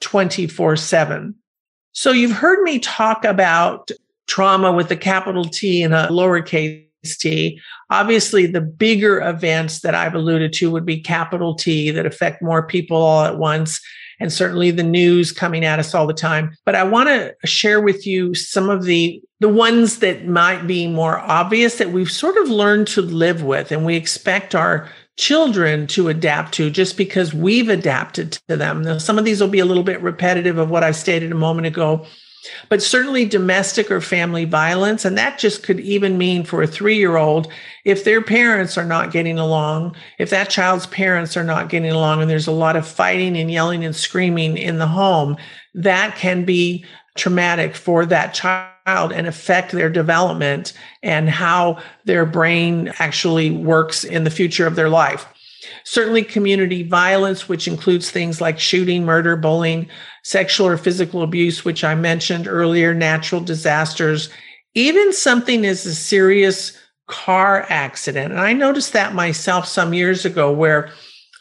24 0.00 0.76
7. 0.76 1.34
So 1.92 2.12
you've 2.12 2.32
heard 2.32 2.62
me 2.62 2.78
talk 2.78 3.24
about 3.24 3.90
trauma 4.26 4.72
with 4.72 4.90
a 4.90 4.96
capital 4.96 5.44
T 5.44 5.82
and 5.82 5.94
a 5.94 6.08
lowercase 6.08 6.85
T. 7.14 7.60
Obviously, 7.90 8.46
the 8.46 8.62
bigger 8.62 9.20
events 9.20 9.80
that 9.80 9.94
I've 9.94 10.14
alluded 10.14 10.54
to 10.54 10.70
would 10.70 10.86
be 10.86 10.98
capital 10.98 11.54
T 11.54 11.90
that 11.90 12.06
affect 12.06 12.40
more 12.40 12.66
people 12.66 12.96
all 12.96 13.26
at 13.26 13.36
once. 13.36 13.78
And 14.18 14.32
certainly 14.32 14.70
the 14.70 14.82
news 14.82 15.30
coming 15.30 15.66
at 15.66 15.78
us 15.78 15.94
all 15.94 16.06
the 16.06 16.14
time. 16.14 16.56
But 16.64 16.74
I 16.74 16.84
want 16.84 17.10
to 17.10 17.36
share 17.44 17.82
with 17.82 18.06
you 18.06 18.34
some 18.34 18.70
of 18.70 18.84
the 18.84 19.22
the 19.40 19.48
ones 19.50 19.98
that 19.98 20.26
might 20.26 20.66
be 20.66 20.86
more 20.86 21.18
obvious 21.18 21.76
that 21.76 21.92
we've 21.92 22.10
sort 22.10 22.38
of 22.38 22.48
learned 22.48 22.86
to 22.86 23.02
live 23.02 23.42
with 23.42 23.70
and 23.70 23.84
we 23.84 23.94
expect 23.94 24.54
our 24.54 24.88
children 25.16 25.86
to 25.86 26.08
adapt 26.08 26.52
to 26.54 26.70
just 26.70 26.96
because 26.96 27.34
we've 27.34 27.68
adapted 27.68 28.32
to 28.48 28.56
them. 28.56 28.82
Now, 28.82 28.98
some 28.98 29.18
of 29.18 29.24
these 29.24 29.40
will 29.40 29.48
be 29.48 29.58
a 29.58 29.64
little 29.64 29.82
bit 29.82 30.00
repetitive 30.02 30.58
of 30.58 30.70
what 30.70 30.84
I 30.84 30.92
stated 30.92 31.32
a 31.32 31.36
moment 31.36 31.66
ago, 31.66 32.06
but 32.68 32.82
certainly 32.82 33.24
domestic 33.24 33.90
or 33.90 34.00
family 34.00 34.44
violence. 34.44 35.04
And 35.04 35.16
that 35.18 35.38
just 35.38 35.62
could 35.62 35.80
even 35.80 36.18
mean 36.18 36.44
for 36.44 36.62
a 36.62 36.66
three 36.66 36.96
year 36.96 37.16
old, 37.16 37.50
if 37.84 38.04
their 38.04 38.22
parents 38.22 38.76
are 38.76 38.84
not 38.84 39.12
getting 39.12 39.38
along, 39.38 39.96
if 40.18 40.30
that 40.30 40.50
child's 40.50 40.86
parents 40.86 41.36
are 41.36 41.44
not 41.44 41.68
getting 41.68 41.90
along, 41.90 42.20
and 42.20 42.30
there's 42.30 42.46
a 42.46 42.52
lot 42.52 42.76
of 42.76 42.86
fighting 42.86 43.36
and 43.36 43.50
yelling 43.50 43.84
and 43.84 43.94
screaming 43.94 44.56
in 44.56 44.78
the 44.78 44.86
home, 44.86 45.36
that 45.74 46.16
can 46.16 46.44
be 46.44 46.84
traumatic 47.16 47.74
for 47.74 48.06
that 48.06 48.34
child 48.34 49.12
and 49.12 49.26
affect 49.26 49.72
their 49.72 49.90
development 49.90 50.72
and 51.02 51.28
how 51.28 51.82
their 52.04 52.24
brain 52.24 52.92
actually 52.98 53.50
works 53.50 54.04
in 54.04 54.24
the 54.24 54.30
future 54.30 54.66
of 54.66 54.76
their 54.76 54.88
life. 54.88 55.26
Certainly, 55.84 56.24
community 56.24 56.82
violence, 56.82 57.48
which 57.48 57.68
includes 57.68 58.10
things 58.10 58.40
like 58.40 58.58
shooting, 58.58 59.04
murder, 59.04 59.36
bullying, 59.36 59.88
sexual 60.22 60.66
or 60.66 60.76
physical 60.76 61.22
abuse, 61.22 61.64
which 61.64 61.84
I 61.84 61.94
mentioned 61.94 62.48
earlier, 62.48 62.92
natural 62.94 63.40
disasters, 63.40 64.28
even 64.74 65.12
something 65.12 65.64
as 65.64 65.86
a 65.86 65.94
serious 65.94 66.78
car 67.06 67.64
accident. 67.68 68.32
And 68.32 68.40
I 68.40 68.52
noticed 68.52 68.92
that 68.92 69.14
myself 69.14 69.66
some 69.66 69.94
years 69.94 70.24
ago 70.24 70.52
where 70.52 70.90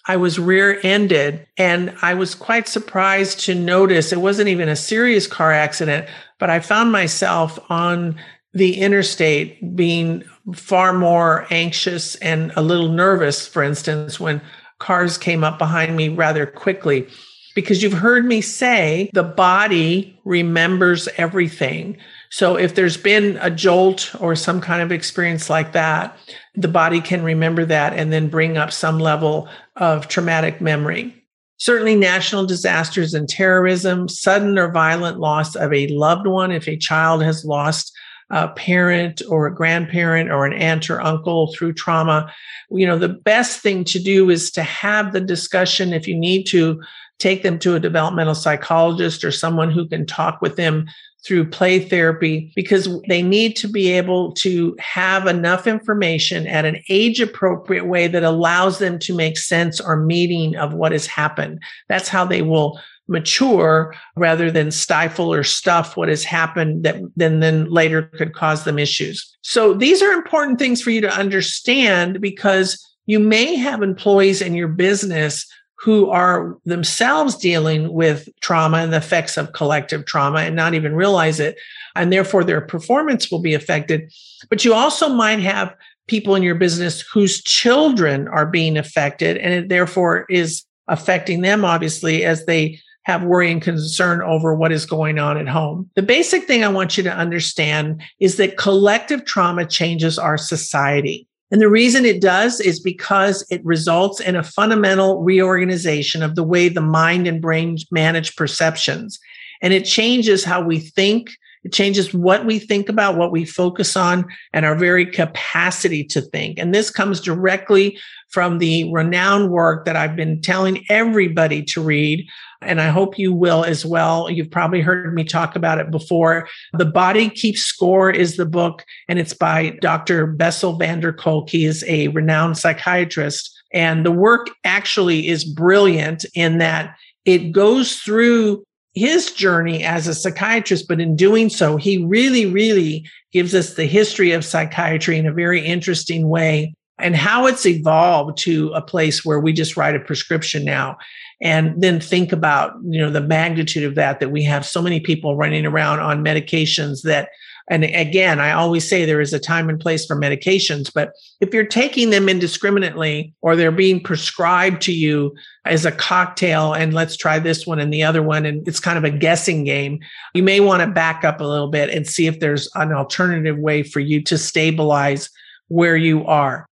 I 0.07 0.17
was 0.17 0.37
rear 0.37 0.79
ended 0.83 1.47
and 1.57 1.95
I 2.01 2.13
was 2.13 2.35
quite 2.35 2.67
surprised 2.67 3.39
to 3.41 3.55
notice 3.55 4.11
it 4.11 4.21
wasn't 4.21 4.49
even 4.49 4.69
a 4.69 4.75
serious 4.75 5.25
car 5.25 5.51
accident, 5.51 6.07
but 6.39 6.49
I 6.49 6.59
found 6.59 6.91
myself 6.91 7.57
on 7.69 8.19
the 8.55 8.77
interstate 8.77 9.75
being 9.75 10.23
far 10.53 10.93
more 10.93 11.45
anxious 11.51 12.15
and 12.15 12.51
a 12.55 12.61
little 12.61 12.89
nervous, 12.89 13.45
for 13.45 13.61
instance, 13.61 14.19
when 14.19 14.41
cars 14.79 15.17
came 15.17 15.43
up 15.43 15.59
behind 15.59 15.95
me 15.95 16.09
rather 16.09 16.45
quickly. 16.45 17.07
because 17.55 17.81
you've 17.81 17.93
heard 17.93 18.25
me 18.25 18.41
say 18.41 19.09
the 19.13 19.23
body 19.23 20.19
remembers 20.25 21.07
everything. 21.17 21.97
So 22.29 22.57
if 22.57 22.75
there's 22.75 22.97
been 22.97 23.39
a 23.41 23.49
jolt 23.49 24.13
or 24.19 24.35
some 24.35 24.59
kind 24.59 24.81
of 24.81 24.91
experience 24.91 25.49
like 25.49 25.71
that, 25.71 26.15
the 26.53 26.67
body 26.67 26.99
can 26.99 27.23
remember 27.23 27.65
that 27.65 27.93
and 27.93 28.11
then 28.11 28.27
bring 28.27 28.57
up 28.57 28.71
some 28.71 28.99
level 28.99 29.47
of 29.77 30.09
traumatic 30.09 30.59
memory. 30.59 31.15
Certainly, 31.57 31.95
national 31.95 32.45
disasters 32.45 33.13
and 33.13 33.29
terrorism, 33.29 34.09
sudden 34.09 34.59
or 34.59 34.69
violent 34.73 35.19
loss 35.19 35.55
of 35.55 35.71
a 35.71 35.87
loved 35.87 36.27
one, 36.27 36.51
if 36.51 36.67
a 36.67 36.75
child 36.75 37.23
has 37.23 37.45
lost 37.45 37.94
a 38.29 38.47
parent 38.49 39.21
or 39.29 39.47
a 39.47 39.53
grandparent 39.53 40.31
or 40.31 40.45
an 40.45 40.53
aunt 40.53 40.89
or 40.89 41.01
uncle 41.01 41.53
through 41.53 41.73
trauma, 41.73 42.31
you 42.71 42.85
know, 42.85 42.97
the 42.97 43.09
best 43.09 43.59
thing 43.59 43.83
to 43.83 43.99
do 43.99 44.29
is 44.29 44.49
to 44.51 44.63
have 44.63 45.13
the 45.13 45.21
discussion 45.21 45.93
if 45.93 46.07
you 46.07 46.15
need 46.15 46.45
to 46.45 46.81
take 47.19 47.43
them 47.43 47.57
to 47.59 47.75
a 47.75 47.79
developmental 47.79 48.35
psychologist 48.35 49.23
or 49.23 49.31
someone 49.31 49.71
who 49.71 49.87
can 49.87 50.05
talk 50.05 50.41
with 50.41 50.55
them 50.55 50.85
through 51.25 51.49
play 51.49 51.79
therapy 51.79 52.51
because 52.55 52.87
they 53.07 53.23
need 53.23 53.55
to 53.55 53.67
be 53.67 53.91
able 53.91 54.31
to 54.33 54.75
have 54.79 55.25
enough 55.25 55.65
information 55.65 56.45
at 56.45 56.65
an 56.65 56.77
age 56.87 57.19
appropriate 57.19 57.85
way 57.85 58.07
that 58.07 58.23
allows 58.23 58.77
them 58.77 58.99
to 58.99 59.15
make 59.15 59.37
sense 59.37 59.81
or 59.81 59.97
meaning 59.97 60.55
of 60.55 60.73
what 60.73 60.91
has 60.91 61.07
happened. 61.07 61.59
That's 61.89 62.09
how 62.09 62.25
they 62.25 62.43
will 62.43 62.79
mature 63.07 63.93
rather 64.15 64.49
than 64.49 64.71
stifle 64.71 65.31
or 65.31 65.43
stuff 65.43 65.95
what 65.95 66.09
has 66.09 66.23
happened 66.23 66.83
that 66.83 66.95
then 67.15 67.39
then 67.39 67.69
later 67.69 68.03
could 68.03 68.33
cause 68.33 68.63
them 68.63 68.79
issues. 68.79 69.35
So 69.41 69.73
these 69.73 70.01
are 70.01 70.11
important 70.11 70.57
things 70.57 70.81
for 70.81 70.89
you 70.89 71.01
to 71.01 71.13
understand 71.13 72.19
because 72.19 72.83
you 73.05 73.19
may 73.19 73.55
have 73.55 73.83
employees 73.83 74.41
in 74.41 74.55
your 74.55 74.67
business 74.67 75.45
who 75.77 76.09
are 76.09 76.57
themselves 76.65 77.35
dealing 77.35 77.93
with 77.93 78.27
trauma 78.41 78.77
and 78.77 78.91
the 78.91 78.97
effects 78.97 79.37
of 79.37 79.53
collective 79.53 80.05
trauma 80.05 80.39
and 80.39 80.55
not 80.55 80.73
even 80.73 80.95
realize 80.95 81.39
it. 81.39 81.57
And 81.95 82.11
therefore, 82.11 82.43
their 82.43 82.61
performance 82.61 83.29
will 83.29 83.41
be 83.41 83.53
affected. 83.53 84.11
But 84.49 84.65
you 84.65 84.73
also 84.73 85.09
might 85.09 85.39
have 85.39 85.75
people 86.07 86.35
in 86.35 86.43
your 86.43 86.55
business 86.55 87.01
whose 87.01 87.41
children 87.43 88.27
are 88.27 88.45
being 88.45 88.77
affected, 88.77 89.37
and 89.37 89.53
it 89.53 89.69
therefore 89.69 90.25
is 90.29 90.63
affecting 90.87 91.41
them, 91.41 91.65
obviously, 91.65 92.23
as 92.23 92.45
they 92.45 92.79
have 93.05 93.23
worry 93.23 93.51
and 93.51 93.61
concern 93.61 94.21
over 94.21 94.55
what 94.55 94.71
is 94.71 94.85
going 94.85 95.19
on 95.19 95.37
at 95.37 95.47
home. 95.47 95.89
The 95.95 96.01
basic 96.01 96.45
thing 96.45 96.63
I 96.63 96.69
want 96.69 96.97
you 96.97 97.03
to 97.03 97.13
understand 97.13 98.01
is 98.19 98.37
that 98.37 98.57
collective 98.57 99.25
trauma 99.25 99.65
changes 99.65 100.17
our 100.17 100.37
society. 100.37 101.27
And 101.51 101.61
the 101.61 101.69
reason 101.69 102.05
it 102.05 102.19
does 102.19 102.59
is 102.59 102.79
because 102.79 103.45
it 103.51 103.63
results 103.63 104.19
in 104.19 104.35
a 104.35 104.43
fundamental 104.43 105.21
reorganization 105.21 106.23
of 106.23 106.35
the 106.35 106.43
way 106.43 106.67
the 106.67 106.81
mind 106.81 107.27
and 107.27 107.41
brain 107.41 107.77
manage 107.91 108.35
perceptions. 108.35 109.19
And 109.61 109.71
it 109.71 109.85
changes 109.85 110.43
how 110.43 110.63
we 110.63 110.79
think. 110.79 111.29
It 111.63 111.71
changes 111.71 112.13
what 112.13 112.45
we 112.45 112.59
think 112.59 112.89
about, 112.89 113.17
what 113.17 113.31
we 113.31 113.45
focus 113.45 113.95
on, 113.95 114.25
and 114.53 114.65
our 114.65 114.75
very 114.75 115.05
capacity 115.05 116.03
to 116.05 116.21
think. 116.21 116.57
And 116.57 116.73
this 116.73 116.89
comes 116.89 117.21
directly 117.21 117.99
from 118.29 118.57
the 118.57 118.91
renowned 118.91 119.51
work 119.51 119.85
that 119.85 119.95
I've 119.95 120.15
been 120.15 120.41
telling 120.41 120.83
everybody 120.89 121.63
to 121.63 121.81
read 121.81 122.27
and 122.65 122.81
I 122.81 122.87
hope 122.87 123.17
you 123.17 123.33
will 123.33 123.63
as 123.63 123.85
well. 123.85 124.29
You've 124.29 124.51
probably 124.51 124.81
heard 124.81 125.13
me 125.13 125.23
talk 125.23 125.55
about 125.55 125.79
it 125.79 125.91
before. 125.91 126.47
The 126.73 126.85
Body 126.85 127.29
Keeps 127.29 127.61
Score 127.61 128.09
is 128.09 128.37
the 128.37 128.45
book, 128.45 128.83
and 129.07 129.19
it's 129.19 129.33
by 129.33 129.77
Dr. 129.81 130.27
Bessel 130.27 130.77
van 130.77 130.99
der 130.99 131.13
Kolk. 131.13 131.49
He 131.49 131.65
is 131.65 131.83
a 131.87 132.09
renowned 132.09 132.57
psychiatrist. 132.57 133.51
And 133.73 134.05
the 134.05 134.11
work 134.11 134.47
actually 134.63 135.27
is 135.27 135.43
brilliant 135.43 136.25
in 136.33 136.59
that 136.59 136.95
it 137.25 137.51
goes 137.51 137.97
through 137.97 138.63
his 138.93 139.31
journey 139.31 139.83
as 139.83 140.07
a 140.07 140.13
psychiatrist, 140.13 140.87
but 140.87 141.01
in 141.01 141.15
doing 141.15 141.49
so, 141.49 141.75
he 141.75 142.03
really, 142.05 142.45
really 142.45 143.05
gives 143.33 143.53
us 143.53 143.73
the 143.73 143.85
history 143.85 144.31
of 144.31 144.45
psychiatry 144.45 145.17
in 145.17 145.27
a 145.27 145.33
very 145.33 145.59
interesting 145.65 146.29
way 146.29 146.73
and 146.99 147.15
how 147.15 147.45
it's 147.45 147.65
evolved 147.65 148.37
to 148.37 148.71
a 148.73 148.81
place 148.81 149.25
where 149.25 149.39
we 149.39 149.51
just 149.51 149.75
write 149.75 149.95
a 149.95 149.99
prescription 149.99 150.63
now 150.63 150.97
and 151.41 151.81
then 151.81 151.99
think 151.99 152.31
about 152.31 152.73
you 152.83 152.99
know 152.99 153.09
the 153.09 153.21
magnitude 153.21 153.83
of 153.83 153.95
that 153.95 154.19
that 154.19 154.31
we 154.31 154.43
have 154.43 154.65
so 154.65 154.81
many 154.81 154.99
people 154.99 155.35
running 155.35 155.65
around 155.65 155.99
on 155.99 156.23
medications 156.23 157.01
that 157.03 157.29
and 157.69 157.83
again 157.83 158.39
i 158.39 158.51
always 158.51 158.87
say 158.87 159.03
there 159.03 159.19
is 159.19 159.33
a 159.33 159.39
time 159.39 159.67
and 159.67 159.79
place 159.79 160.05
for 160.05 160.15
medications 160.15 160.91
but 160.93 161.11
if 161.41 161.53
you're 161.53 161.65
taking 161.65 162.09
them 162.09 162.29
indiscriminately 162.29 163.33
or 163.41 163.55
they're 163.55 163.71
being 163.71 164.01
prescribed 164.01 164.81
to 164.81 164.93
you 164.93 165.33
as 165.65 165.85
a 165.85 165.91
cocktail 165.91 166.73
and 166.73 166.93
let's 166.93 167.17
try 167.17 167.37
this 167.37 167.67
one 167.67 167.79
and 167.79 167.91
the 167.91 168.03
other 168.03 168.23
one 168.23 168.45
and 168.45 168.65
it's 168.67 168.79
kind 168.79 168.97
of 168.97 169.03
a 169.03 169.09
guessing 169.09 169.65
game 169.65 169.99
you 170.33 170.43
may 170.43 170.61
want 170.61 170.81
to 170.81 170.87
back 170.87 171.25
up 171.25 171.41
a 171.41 171.45
little 171.45 171.69
bit 171.69 171.89
and 171.89 172.07
see 172.07 172.27
if 172.27 172.39
there's 172.39 172.69
an 172.75 172.93
alternative 172.93 173.57
way 173.57 173.83
for 173.83 173.99
you 173.99 174.21
to 174.21 174.37
stabilize 174.37 175.29
where 175.67 175.97
you 175.97 176.25
are 176.25 176.65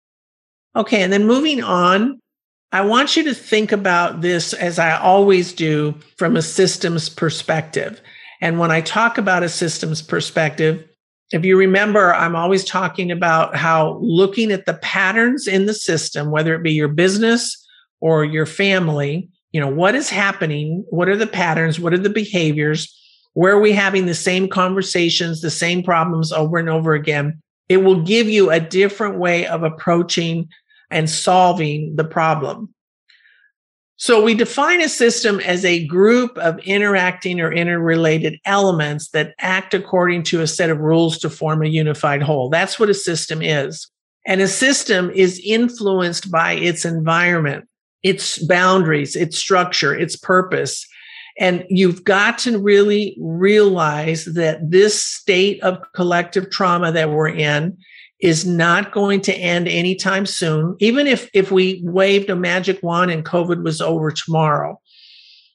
okay 0.75 1.01
and 1.01 1.11
then 1.11 1.25
moving 1.25 1.63
on 1.63 2.19
I 2.73 2.81
want 2.81 3.17
you 3.17 3.23
to 3.25 3.33
think 3.33 3.73
about 3.73 4.21
this 4.21 4.53
as 4.53 4.79
I 4.79 4.97
always 4.97 5.51
do 5.51 5.93
from 6.17 6.37
a 6.37 6.41
systems 6.41 7.09
perspective. 7.09 7.99
And 8.39 8.59
when 8.59 8.71
I 8.71 8.79
talk 8.79 9.17
about 9.17 9.43
a 9.43 9.49
systems 9.49 10.01
perspective, 10.01 10.87
if 11.31 11.43
you 11.43 11.57
remember, 11.57 12.13
I'm 12.13 12.35
always 12.35 12.63
talking 12.63 13.11
about 13.11 13.55
how 13.57 13.99
looking 14.01 14.51
at 14.51 14.65
the 14.65 14.75
patterns 14.75 15.47
in 15.47 15.65
the 15.65 15.73
system, 15.73 16.31
whether 16.31 16.55
it 16.55 16.63
be 16.63 16.71
your 16.71 16.87
business 16.87 17.57
or 17.99 18.23
your 18.23 18.45
family, 18.45 19.29
you 19.51 19.59
know, 19.59 19.69
what 19.69 19.93
is 19.93 20.09
happening? 20.09 20.85
What 20.89 21.09
are 21.09 21.17
the 21.17 21.27
patterns? 21.27 21.77
What 21.77 21.93
are 21.93 21.97
the 21.97 22.09
behaviors? 22.09 22.97
Where 23.33 23.53
are 23.53 23.61
we 23.61 23.73
having 23.73 24.05
the 24.05 24.15
same 24.15 24.47
conversations, 24.47 25.41
the 25.41 25.51
same 25.51 25.83
problems 25.83 26.31
over 26.31 26.57
and 26.57 26.69
over 26.69 26.93
again? 26.93 27.41
It 27.67 27.77
will 27.77 28.01
give 28.01 28.27
you 28.27 28.49
a 28.49 28.59
different 28.59 29.17
way 29.17 29.45
of 29.45 29.63
approaching 29.63 30.49
and 30.91 31.09
solving 31.09 31.95
the 31.95 32.03
problem. 32.03 32.73
So 34.01 34.23
we 34.23 34.33
define 34.33 34.81
a 34.81 34.89
system 34.89 35.39
as 35.41 35.63
a 35.63 35.85
group 35.85 36.35
of 36.39 36.57
interacting 36.59 37.39
or 37.39 37.53
interrelated 37.53 38.39
elements 38.45 39.09
that 39.09 39.35
act 39.37 39.75
according 39.75 40.23
to 40.23 40.41
a 40.41 40.47
set 40.47 40.71
of 40.71 40.79
rules 40.79 41.19
to 41.19 41.29
form 41.29 41.61
a 41.61 41.67
unified 41.67 42.23
whole. 42.23 42.49
That's 42.49 42.79
what 42.79 42.89
a 42.89 42.95
system 42.95 43.43
is. 43.43 43.87
And 44.25 44.41
a 44.41 44.47
system 44.47 45.11
is 45.11 45.39
influenced 45.45 46.31
by 46.31 46.53
its 46.53 46.83
environment, 46.83 47.67
its 48.01 48.43
boundaries, 48.45 49.15
its 49.15 49.37
structure, 49.37 49.93
its 49.93 50.15
purpose. 50.15 50.83
And 51.37 51.63
you've 51.69 52.03
got 52.03 52.39
to 52.39 52.57
really 52.57 53.15
realize 53.19 54.25
that 54.25 54.71
this 54.71 55.01
state 55.01 55.61
of 55.61 55.77
collective 55.93 56.49
trauma 56.49 56.91
that 56.91 57.11
we're 57.11 57.29
in 57.29 57.77
is 58.21 58.45
not 58.45 58.91
going 58.91 59.21
to 59.21 59.33
end 59.33 59.67
anytime 59.67 60.25
soon, 60.25 60.75
even 60.79 61.07
if, 61.07 61.29
if 61.33 61.51
we 61.51 61.81
waved 61.83 62.29
a 62.29 62.35
magic 62.35 62.81
wand 62.83 63.11
and 63.11 63.25
COVID 63.25 63.63
was 63.63 63.81
over 63.81 64.11
tomorrow. 64.11 64.79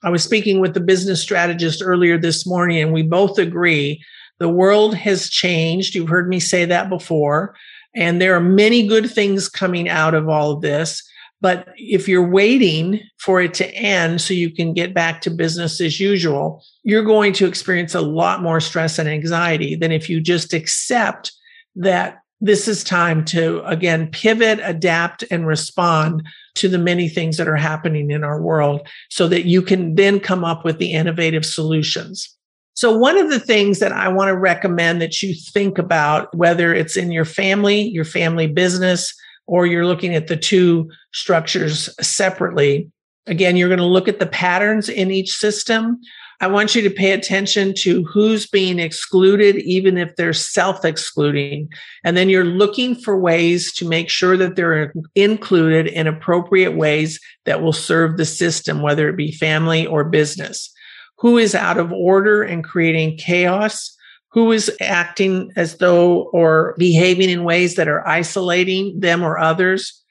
I 0.02 0.10
was 0.10 0.22
speaking 0.22 0.60
with 0.60 0.74
the 0.74 0.80
business 0.80 1.22
strategist 1.22 1.82
earlier 1.84 2.18
this 2.18 2.46
morning, 2.46 2.82
and 2.82 2.92
we 2.92 3.02
both 3.02 3.38
agree 3.38 4.02
the 4.38 4.48
world 4.48 4.94
has 4.94 5.30
changed. 5.30 5.94
You've 5.94 6.08
heard 6.08 6.28
me 6.28 6.40
say 6.40 6.64
that 6.64 6.90
before. 6.90 7.54
And 7.94 8.20
there 8.20 8.34
are 8.34 8.40
many 8.40 8.86
good 8.86 9.10
things 9.10 9.48
coming 9.48 9.88
out 9.88 10.14
of 10.14 10.28
all 10.28 10.52
of 10.52 10.60
this. 10.60 11.02
But 11.40 11.68
if 11.76 12.08
you're 12.08 12.28
waiting 12.28 13.00
for 13.18 13.40
it 13.40 13.54
to 13.54 13.74
end 13.74 14.20
so 14.20 14.34
you 14.34 14.50
can 14.50 14.74
get 14.74 14.94
back 14.94 15.20
to 15.22 15.30
business 15.30 15.80
as 15.80 16.00
usual, 16.00 16.62
you're 16.82 17.02
going 17.02 17.32
to 17.34 17.46
experience 17.46 17.94
a 17.94 18.00
lot 18.00 18.42
more 18.42 18.60
stress 18.60 18.98
and 18.98 19.08
anxiety 19.08 19.74
than 19.74 19.92
if 19.92 20.08
you 20.08 20.20
just 20.20 20.52
accept 20.52 21.32
that 21.76 22.18
this 22.40 22.68
is 22.68 22.84
time 22.84 23.24
to 23.26 23.64
again 23.64 24.10
pivot, 24.10 24.60
adapt, 24.62 25.24
and 25.30 25.46
respond 25.46 26.26
to 26.56 26.68
the 26.68 26.78
many 26.78 27.08
things 27.08 27.36
that 27.36 27.48
are 27.48 27.56
happening 27.56 28.10
in 28.10 28.24
our 28.24 28.40
world 28.40 28.86
so 29.10 29.28
that 29.28 29.46
you 29.46 29.62
can 29.62 29.94
then 29.94 30.20
come 30.20 30.44
up 30.44 30.64
with 30.64 30.78
the 30.78 30.92
innovative 30.92 31.44
solutions. 31.44 32.36
So, 32.74 32.96
one 32.96 33.16
of 33.16 33.30
the 33.30 33.40
things 33.40 33.78
that 33.78 33.92
I 33.92 34.08
want 34.08 34.28
to 34.28 34.36
recommend 34.36 35.00
that 35.00 35.22
you 35.22 35.34
think 35.34 35.78
about, 35.78 36.34
whether 36.36 36.74
it's 36.74 36.96
in 36.96 37.10
your 37.10 37.24
family, 37.24 37.80
your 37.80 38.04
family 38.04 38.46
business, 38.46 39.14
or 39.46 39.64
you're 39.64 39.86
looking 39.86 40.14
at 40.14 40.26
the 40.26 40.36
two 40.36 40.90
structures 41.12 41.88
separately, 42.06 42.90
again, 43.26 43.56
you're 43.56 43.70
going 43.70 43.78
to 43.78 43.84
look 43.86 44.08
at 44.08 44.20
the 44.20 44.26
patterns 44.26 44.90
in 44.90 45.10
each 45.10 45.34
system. 45.34 45.98
I 46.40 46.48
want 46.48 46.74
you 46.74 46.82
to 46.82 46.90
pay 46.90 47.12
attention 47.12 47.72
to 47.78 48.04
who's 48.04 48.46
being 48.46 48.78
excluded, 48.78 49.56
even 49.56 49.96
if 49.96 50.14
they're 50.16 50.32
self 50.32 50.84
excluding. 50.84 51.68
And 52.04 52.16
then 52.16 52.28
you're 52.28 52.44
looking 52.44 52.94
for 52.94 53.18
ways 53.18 53.72
to 53.74 53.88
make 53.88 54.10
sure 54.10 54.36
that 54.36 54.54
they're 54.54 54.92
included 55.14 55.86
in 55.86 56.06
appropriate 56.06 56.76
ways 56.76 57.18
that 57.44 57.62
will 57.62 57.72
serve 57.72 58.16
the 58.16 58.26
system, 58.26 58.82
whether 58.82 59.08
it 59.08 59.16
be 59.16 59.32
family 59.32 59.86
or 59.86 60.04
business. 60.04 60.70
Who 61.18 61.38
is 61.38 61.54
out 61.54 61.78
of 61.78 61.92
order 61.92 62.42
and 62.42 62.62
creating 62.62 63.16
chaos? 63.16 63.96
Who 64.32 64.52
is 64.52 64.70
acting 64.82 65.50
as 65.56 65.78
though 65.78 66.24
or 66.24 66.74
behaving 66.76 67.30
in 67.30 67.44
ways 67.44 67.76
that 67.76 67.88
are 67.88 68.06
isolating 68.06 69.00
them 69.00 69.22
or 69.22 69.38
others? 69.38 70.02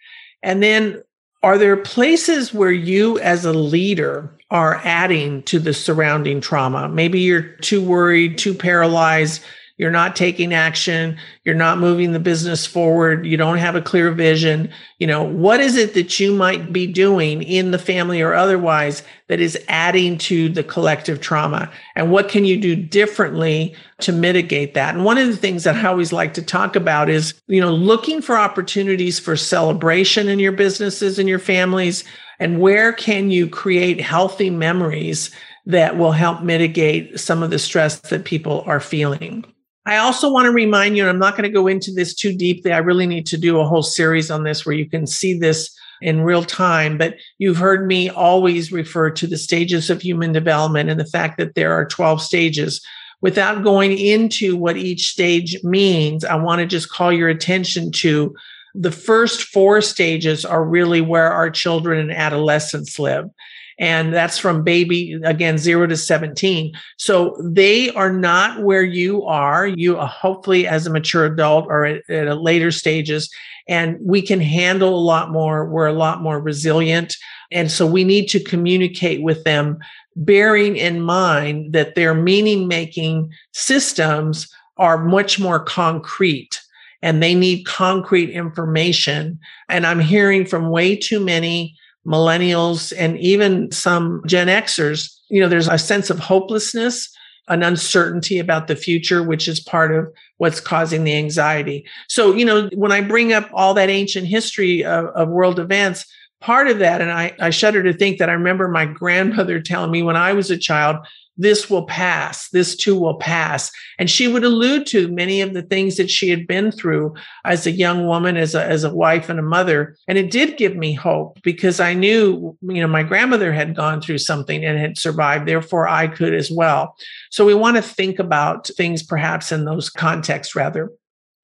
And 0.42 0.64
then 0.64 1.04
Are 1.46 1.60
there 1.60 1.78
places 1.78 2.56
where 2.56 2.72
you, 2.72 3.20
as 3.20 3.46
a 3.46 3.54
leader, 3.54 4.36
are 4.50 4.82
adding 4.84 5.44
to 5.44 5.60
the 5.60 5.76
surrounding 5.76 6.42
trauma? 6.42 6.90
Maybe 6.90 7.20
you're 7.20 7.44
too 7.44 7.84
worried, 7.84 8.40
too 8.40 8.56
paralyzed, 8.56 9.44
you're 9.78 9.92
not 9.92 10.16
taking 10.16 10.54
action, 10.54 11.18
you're 11.44 11.54
not 11.54 11.80
moving 11.80 12.14
the 12.14 12.20
business 12.20 12.66
forward, 12.66 13.26
you 13.26 13.36
don't 13.36 13.58
have 13.58 13.76
a 13.76 13.82
clear 13.82 14.12
vision. 14.12 14.70
You 15.00 15.08
know, 15.08 15.22
what 15.22 15.60
is 15.60 15.76
it 15.76 15.94
that 15.96 16.18
you 16.18 16.34
might 16.34 16.72
be 16.72 16.88
doing 16.88 17.44
in 17.44 17.72
the 17.72 17.80
family 17.80 18.22
or 18.22 18.34
otherwise 18.34 19.04
that 19.28 19.42
is 19.42 19.60
adding 19.68 20.18
to 20.20 20.48
the 20.48 20.64
collective 20.64 21.20
trauma? 21.20 21.70
And 21.96 22.10
what 22.10 22.30
can 22.30 22.46
you 22.46 22.56
do 22.56 22.76
differently 22.76 23.76
to 24.00 24.14
mitigate 24.14 24.76
that? 24.76 24.96
And 24.96 25.04
one 25.04 25.18
of 25.18 25.28
the 25.28 25.36
things 25.36 25.66
that 25.66 25.76
I 25.76 25.88
always 25.88 26.14
like 26.14 26.34
to 26.36 26.42
talk 26.42 26.78
about 26.78 27.10
is, 27.10 27.34
you 27.48 27.60
know, 27.60 27.74
looking 27.74 28.22
for 28.22 28.38
opportunities 28.38 29.20
for 29.20 29.36
celebration 29.36 30.30
in 30.30 30.40
your 30.40 30.54
businesses 30.54 31.20
and 31.20 31.28
your 31.28 31.40
families. 31.40 32.06
And 32.40 32.62
where 32.62 32.94
can 32.94 33.30
you 33.30 33.50
create 33.50 34.00
healthy 34.00 34.50
memories 34.50 35.32
that 35.66 35.98
will 35.98 36.12
help 36.14 36.44
mitigate 36.44 37.20
some 37.20 37.44
of 37.44 37.50
the 37.50 37.60
stress 37.60 38.00
that 38.00 38.24
people 38.24 38.64
are 38.68 38.80
feeling? 38.80 39.46
I 39.86 39.98
also 39.98 40.32
want 40.32 40.46
to 40.46 40.52
remind 40.52 40.98
you, 40.98 41.04
and 41.04 41.10
I'm 41.10 41.20
not 41.20 41.36
going 41.36 41.44
to 41.44 41.54
go 41.54 41.68
into 41.68 41.92
this 41.92 42.16
too 42.16 42.36
deeply. 42.36 42.72
I 42.72 42.80
really 42.80 43.06
need 43.06 43.28
to 43.28 43.38
do 43.38 43.60
a 43.60 43.68
whole 43.68 43.84
series 43.84 44.32
on 44.32 44.44
this 44.44 44.66
where 44.66 44.76
you 44.76 44.90
can 44.90 45.06
see 45.06 45.38
this 45.38 45.76
in 46.02 46.22
real 46.22 46.44
time. 46.44 46.98
But 46.98 47.16
you've 47.38 47.58
heard 47.58 47.88
me 47.88 48.10
always 48.10 48.72
refer 48.72 49.12
to 49.12 49.28
the 49.28 49.38
stages 49.38 49.90
of 49.90 50.02
human 50.02 50.32
development 50.32 50.90
and 50.90 51.00
the 51.00 51.06
fact 51.06 51.38
that 51.38 51.56
there 51.56 51.74
are 51.74 51.86
12 51.86 52.22
stages. 52.22 52.82
Without 53.22 53.64
going 53.64 53.98
into 53.98 54.56
what 54.58 54.78
each 54.78 55.10
stage 55.10 55.64
means, 55.64 56.26
I 56.26 56.36
want 56.36 56.60
to 56.60 56.66
just 56.66 56.90
call 56.90 57.14
your 57.14 57.30
attention 57.30 57.92
to 57.94 58.36
the 58.74 58.92
first 58.92 59.44
four 59.44 59.82
stages 59.82 60.44
are 60.44 60.64
really 60.64 61.00
where 61.00 61.32
our 61.32 61.50
children 61.50 62.00
and 62.00 62.12
adolescents 62.12 63.00
live 63.00 63.30
and 63.78 64.14
that's 64.14 64.38
from 64.38 64.64
baby 64.64 65.20
again 65.24 65.58
0 65.58 65.88
to 65.88 65.98
17 65.98 66.74
so 66.98 67.36
they 67.42 67.90
are 67.92 68.12
not 68.12 68.62
where 68.62 68.84
you 68.84 69.24
are. 69.26 69.68
You 69.68 69.98
uh, 69.98 70.06
hopefully 70.06 70.68
as 70.68 70.88
a 70.88 70.92
mature 70.92 71.26
adult 71.26 71.66
or 71.68 71.86
at, 71.86 72.10
at 72.10 72.28
a 72.28 72.36
later 72.36 72.72
stages. 72.72 73.30
And 73.68 73.98
we 74.02 74.22
can 74.22 74.40
handle 74.40 74.96
a 74.96 75.02
lot 75.02 75.32
more. 75.32 75.68
We're 75.68 75.88
a 75.88 75.94
lot 75.94 76.22
more 76.22 76.40
resilient. 76.40 77.16
And 77.52 77.72
so 77.72 77.86
we 77.86 78.04
need 78.04 78.28
to 78.30 78.44
communicate 78.44 79.22
with 79.22 79.44
them 79.44 79.80
bearing 80.16 80.78
in 80.78 81.02
mind 81.02 81.74
that 81.74 81.96
their 81.96 82.14
meaning 82.14 82.68
making 82.68 83.32
systems 83.54 84.52
are 84.78 85.04
much 85.04 85.40
more 85.40 85.60
concrete 85.60 86.62
and 87.02 87.22
they 87.22 87.36
need 87.36 87.66
concrete 87.66 88.30
information. 88.30 89.40
And 89.70 89.86
i'm 89.86 90.00
hearing 90.00 90.46
from 90.46 90.70
way 90.70 90.96
too 90.96 91.20
many 91.20 91.78
millennials 92.06 92.94
and 92.98 93.18
even 93.20 93.72
some 93.72 94.22
Gen 94.26 94.48
Xers, 94.48 95.16
you 95.30 95.42
know, 95.42 95.50
there's 95.50 95.68
a 95.68 95.78
sense 95.78 96.10
of 96.10 96.20
hopelessness, 96.20 97.10
an 97.48 97.64
uncertainty 97.64 98.40
about 98.40 98.68
the 98.68 98.76
future, 98.76 99.24
which 99.24 99.48
is 99.48 99.60
part 99.60 99.94
of 99.94 100.12
what's 100.38 100.60
causing 100.60 101.04
the 101.04 101.16
anxiety. 101.16 101.86
So, 102.08 102.34
you 102.34 102.46
know, 102.46 102.70
when 102.74 102.92
I 102.92 103.02
bring 103.02 103.34
up 103.34 103.50
all 103.54 103.74
that 103.76 103.90
ancient 103.90 104.28
history 104.28 104.84
of, 104.84 105.06
of 105.08 105.30
world 105.30 105.60
events, 105.60 106.06
part 106.42 106.68
of 106.68 106.80
that, 106.80 107.02
and 107.02 107.12
I, 107.12 107.34
I 107.40 107.50
shudder 107.50 107.84
to 107.84 107.94
think 107.94 108.18
that 108.20 108.30
I 108.30 108.34
remember 108.34 108.68
my 108.68 108.86
grandmother 109.02 109.60
telling 109.60 109.92
me 109.92 110.04
when 110.04 110.16
I 110.16 110.34
was 110.34 110.52
a 110.52 110.58
child, 110.58 110.98
this 111.38 111.70
will 111.70 111.86
pass, 111.86 112.50
this 112.50 112.76
too 112.76 112.98
will 112.98 113.18
pass. 113.18 113.72
And 114.00 114.10
she 114.10 114.28
would 114.28 114.44
allude 114.44 114.86
to 114.88 115.08
many 115.10 115.42
of 115.42 115.54
the 115.54 115.62
things 115.62 115.98
that 115.98 116.10
she 116.10 116.30
had 116.30 116.48
been 116.48 116.72
through 116.72 117.14
as 117.44 117.68
a 117.68 117.72
young 117.72 118.08
woman, 118.08 118.38
as 118.38 118.56
a, 118.56 118.64
as 118.64 118.84
a 118.84 118.94
wife 118.94 119.30
and 119.30 119.40
a 119.40 119.44
mother. 119.44 119.98
And 120.08 120.18
it 120.18 120.32
did 120.32 120.58
give 120.58 120.76
me 120.76 120.94
hope 120.94 121.42
because 121.44 121.80
I 121.80 121.94
knew, 121.94 122.58
you 122.62 122.82
know, 122.82 122.88
my 122.88 123.04
grandmother 123.04 123.52
had 123.52 123.76
gone 123.76 124.02
through 124.02 124.20
something 124.20 124.64
and 124.64 124.80
had 124.80 124.98
survived. 124.98 125.48
Therefore, 125.48 125.88
I 125.88 126.08
could 126.08 126.34
as 126.34 126.50
well. 126.50 126.96
So 127.32 127.46
we 127.46 127.54
want 127.54 127.76
to 127.76 127.82
think 127.82 128.20
about 128.20 128.68
things 128.68 129.04
perhaps 129.04 129.52
in 129.52 129.66
those 129.66 129.90
contexts 129.90 130.56
rather. 130.56 130.90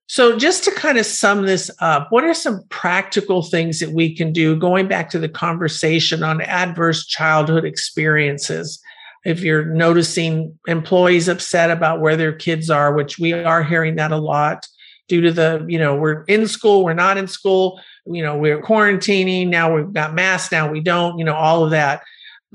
So, 0.07 0.37
just 0.37 0.65
to 0.65 0.71
kind 0.71 0.97
of 0.97 1.05
sum 1.05 1.45
this 1.45 1.71
up, 1.79 2.07
what 2.11 2.25
are 2.25 2.33
some 2.33 2.63
practical 2.67 3.43
things 3.43 3.79
that 3.79 3.91
we 3.91 4.13
can 4.13 4.33
do 4.33 4.57
going 4.57 4.89
back 4.89 5.09
to 5.11 5.19
the 5.19 5.29
conversation 5.29 6.21
on 6.21 6.41
adverse 6.41 7.05
childhood 7.05 7.63
experiences? 7.63 8.81
If 9.23 9.41
you're 9.41 9.65
noticing 9.65 10.57
employees 10.67 11.27
upset 11.27 11.69
about 11.69 12.01
where 12.01 12.17
their 12.17 12.33
kids 12.33 12.69
are, 12.69 12.93
which 12.93 13.19
we 13.19 13.33
are 13.33 13.63
hearing 13.63 13.95
that 13.95 14.11
a 14.11 14.17
lot 14.17 14.67
due 15.07 15.21
to 15.21 15.31
the, 15.31 15.65
you 15.67 15.77
know, 15.77 15.95
we're 15.95 16.23
in 16.23 16.47
school, 16.47 16.83
we're 16.83 16.93
not 16.93 17.17
in 17.17 17.27
school, 17.27 17.79
you 18.05 18.23
know, 18.23 18.37
we're 18.37 18.61
quarantining, 18.61 19.47
now 19.47 19.75
we've 19.75 19.93
got 19.93 20.13
masks, 20.13 20.51
now 20.51 20.71
we 20.71 20.79
don't, 20.79 21.19
you 21.19 21.25
know, 21.25 21.35
all 21.35 21.63
of 21.63 21.71
that. 21.71 22.01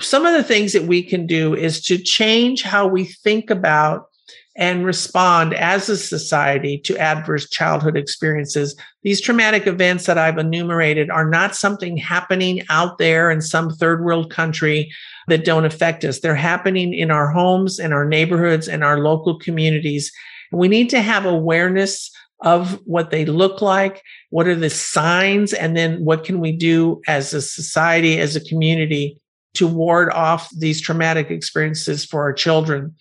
Some 0.00 0.26
of 0.26 0.33
the 0.33 0.42
things 0.42 0.72
that 0.72 0.85
we 0.85 1.02
can 1.02 1.26
do 1.26 1.55
is 1.55 1.83
to 1.83 1.98
change 1.98 2.62
how 2.62 2.87
we 2.87 3.05
think 3.05 3.50
about 3.50 4.07
and 4.57 4.87
respond 4.87 5.53
as 5.55 5.88
a 5.88 5.97
society 5.97 6.79
to 6.79 6.97
adverse 6.97 7.49
childhood 7.49 7.97
experiences. 7.97 8.75
These 9.03 9.21
traumatic 9.21 9.66
events 9.66 10.07
that 10.07 10.19
I've 10.19 10.38
enumerated 10.38 11.11
are 11.11 11.29
not 11.29 11.55
something 11.55 11.97
happening 11.97 12.62
out 12.71 12.99
there 12.99 13.31
in 13.31 13.42
some 13.42 13.71
third 13.71 14.03
world 14.03 14.31
country 14.31 14.90
that 15.29 15.45
don't 15.45 15.66
affect 15.66 16.05
us. 16.05 16.21
They're 16.21 16.35
happening 16.35 16.95
in 16.95 17.11
our 17.11 17.31
homes, 17.31 17.79
in 17.79 17.92
our 17.92 18.07
neighborhoods, 18.07 18.66
in 18.66 18.83
our 18.83 19.01
local 19.01 19.38
communities. 19.38 20.11
We 20.53 20.69
need 20.69 20.88
to 20.90 21.03
have 21.03 21.27
awareness 21.27 22.11
of 22.40 22.81
what 22.85 23.11
they 23.11 23.25
look 23.25 23.61
like. 23.61 24.03
What 24.31 24.47
are 24.47 24.55
the 24.55 24.71
signs? 24.71 25.53
And 25.53 25.77
then 25.77 26.05
what 26.05 26.25
can 26.25 26.40
we 26.40 26.53
do 26.53 27.01
as 27.07 27.35
a 27.35 27.42
society, 27.42 28.21
as 28.21 28.37
a 28.37 28.45
community 28.45 29.19
to 29.57 29.66
ward 29.66 30.11
off 30.12 30.49
these 30.57 30.81
traumatic 30.81 31.31
experiences 31.31 32.05
for 32.05 32.23
our 32.23 32.33
children. 32.33 32.95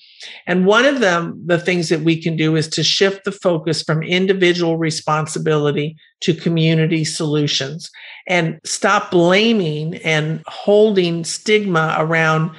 And 0.48 0.66
one 0.66 0.86
of 0.86 1.00
them, 1.00 1.42
the 1.46 1.60
things 1.60 1.90
that 1.90 2.02
we 2.02 2.22
can 2.22 2.36
do 2.36 2.56
is 2.56 2.68
to 2.70 2.84
shift 2.84 3.26
the 3.26 3.32
focus 3.32 3.84
from 3.84 4.02
individual 4.04 4.78
responsibility 4.78 5.98
to 6.22 6.34
community 6.34 7.04
solutions 7.04 7.92
and 8.28 8.60
stop 8.64 9.12
blaming 9.12 9.96
and 9.98 10.42
holding 10.48 11.24
stigma 11.24 11.96
around 11.98 12.52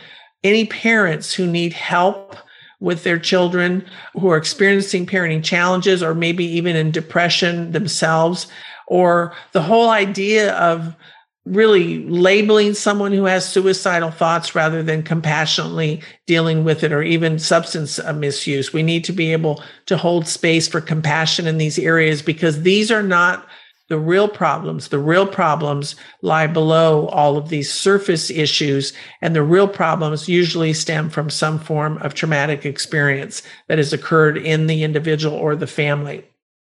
any 0.45 0.67
parents 0.67 1.33
who 1.33 1.47
need 1.47 1.73
help 1.73 2.37
with 2.79 3.05
their 3.05 3.19
children 3.19 3.85
who 4.13 4.29
are 4.29 4.37
experiencing 4.37 5.07
parenting 5.07 5.43
challenges 5.43 6.03
or 6.03 6.15
maybe 6.15 6.45
even 6.45 6.77
in 6.77 6.91
depression 6.91 7.73
themselves 7.73 8.47
or 8.87 9.35
the 9.53 9.63
whole 9.63 9.89
idea 9.89 10.55
of 10.55 10.95
really 11.47 12.05
labeling 12.09 12.75
someone 12.75 13.13
who 13.13 13.25
has 13.25 13.49
suicidal 13.49 14.11
thoughts 14.11 14.55
rather 14.55 14.83
than 14.83 15.03
compassionately 15.03 16.03
dealing 16.27 16.65
with 16.65 16.83
it 16.83 16.93
or 16.93 17.03
even 17.03 17.39
substance 17.39 18.01
misuse. 18.15 18.73
We 18.73 18.83
need 18.83 19.05
to 19.05 19.13
be 19.13 19.33
able 19.33 19.63
to 19.87 19.97
hold 19.97 20.27
space 20.27 20.67
for 20.67 20.81
compassion 20.81 21.47
in 21.47 21.59
these 21.59 21.79
areas 21.79 22.21
because 22.21 22.63
these 22.63 22.91
are 22.91 23.03
not 23.03 23.47
the 23.89 23.99
real 23.99 24.29
problems. 24.29 24.89
The 24.89 24.99
real 24.99 25.27
problems 25.27 25.95
lie 26.21 26.49
below 26.49 27.07
all 27.09 27.37
of 27.37 27.49
these 27.49 27.73
surface 27.73 28.31
issues. 28.31 28.93
And 29.23 29.35
the 29.35 29.45
real 29.45 29.69
problems 29.69 30.29
usually 30.29 30.73
stem 30.73 31.09
from 31.09 31.31
some 31.31 31.61
form 31.61 31.99
of 31.99 32.15
traumatic 32.15 32.67
experience 32.67 33.43
that 33.69 33.79
has 33.79 33.93
occurred 33.93 34.39
in 34.39 34.67
the 34.67 34.83
individual 34.83 35.37
or 35.37 35.55
the 35.55 35.69
family. 35.69 36.25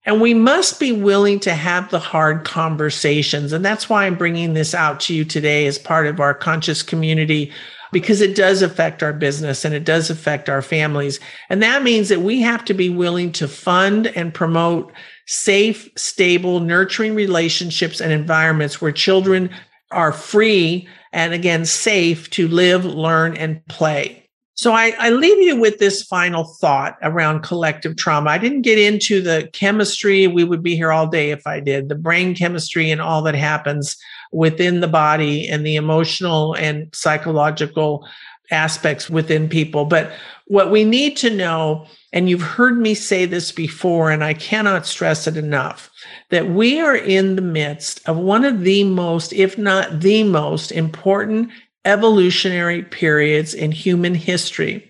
And 0.06 0.20
we 0.20 0.34
must 0.34 0.80
be 0.80 0.92
willing 0.92 1.40
to 1.42 1.54
have 1.54 1.90
the 1.90 2.00
hard 2.00 2.44
conversations. 2.44 3.54
And 3.54 3.64
that's 3.64 3.88
why 3.88 4.06
I'm 4.06 4.18
bringing 4.18 4.54
this 4.54 4.74
out 4.74 5.00
to 5.02 5.14
you 5.14 5.24
today 5.24 5.66
as 5.66 5.80
part 5.80 6.08
of 6.08 6.20
our 6.20 6.34
conscious 6.34 6.84
community, 6.84 7.52
because 7.94 8.20
it 8.20 8.36
does 8.36 8.62
affect 8.62 9.02
our 9.02 9.14
business 9.14 9.64
and 9.64 9.74
it 9.74 9.86
does 9.86 10.10
affect 10.10 10.50
our 10.50 10.62
families. 10.62 11.20
And 11.50 11.64
that 11.64 11.84
means 11.84 12.10
that 12.10 12.22
we 12.22 12.42
have 12.42 12.66
to 12.66 12.74
be 12.74 12.90
willing 12.90 13.32
to 13.34 13.48
fund 13.48 14.08
and 14.08 14.34
promote 14.34 14.92
safe, 15.26 15.90
stable, 15.96 16.60
nurturing 16.60 17.16
relationships 17.16 18.02
and 18.02 18.12
environments 18.12 18.82
where 18.82 18.92
children 18.92 19.50
are 19.92 20.12
free 20.12 20.88
and 21.14 21.34
again, 21.34 21.64
safe 21.64 22.30
to 22.32 22.48
live, 22.48 22.84
learn, 22.84 23.38
and 23.38 23.66
play. 23.68 24.23
So 24.56 24.74
I, 24.74 24.94
I, 25.00 25.10
leave 25.10 25.40
you 25.40 25.60
with 25.60 25.80
this 25.80 26.04
final 26.04 26.44
thought 26.44 26.98
around 27.02 27.42
collective 27.42 27.96
trauma. 27.96 28.30
I 28.30 28.38
didn't 28.38 28.62
get 28.62 28.78
into 28.78 29.20
the 29.20 29.50
chemistry. 29.52 30.28
We 30.28 30.44
would 30.44 30.62
be 30.62 30.76
here 30.76 30.92
all 30.92 31.08
day 31.08 31.32
if 31.32 31.48
I 31.48 31.60
did. 31.60 31.90
The 31.90 31.96
brain 31.96 32.36
chemistry 32.36 32.92
and 32.92 33.02
all 33.02 33.24
that 33.24 33.34
happens 33.34 33.98
within 34.32 34.80
the 34.80 34.88
body 34.88 35.48
and 35.50 35.66
the 35.66 35.76
emotional 35.76 36.54
and 36.54 36.88
psychological 36.94 38.08
aspects 38.52 39.10
within 39.10 39.50
people. 39.50 39.86
But 39.86 40.12
what 40.46 40.70
we 40.70 40.84
need 40.84 41.18
to 41.18 41.30
know, 41.30 41.88
and 42.12 42.30
you've 42.30 42.42
heard 42.42 42.78
me 42.78 42.94
say 42.94 43.26
this 43.26 43.52
before, 43.52 44.12
and 44.12 44.24
I 44.24 44.34
cannot 44.34 44.86
stress 44.86 45.26
it 45.26 45.38
enough, 45.38 45.90
that 46.30 46.50
we 46.50 46.80
are 46.80 46.96
in 46.96 47.36
the 47.36 47.42
midst 47.42 48.08
of 48.08 48.18
one 48.18 48.46
of 48.46 48.62
the 48.62 48.84
most, 48.84 49.34
if 49.34 49.58
not 49.58 50.02
the 50.02 50.24
most 50.24 50.72
important 50.72 51.50
evolutionary 51.86 52.84
periods 52.84 53.54
in 53.54 53.72
human 53.72 54.16
history. 54.16 54.90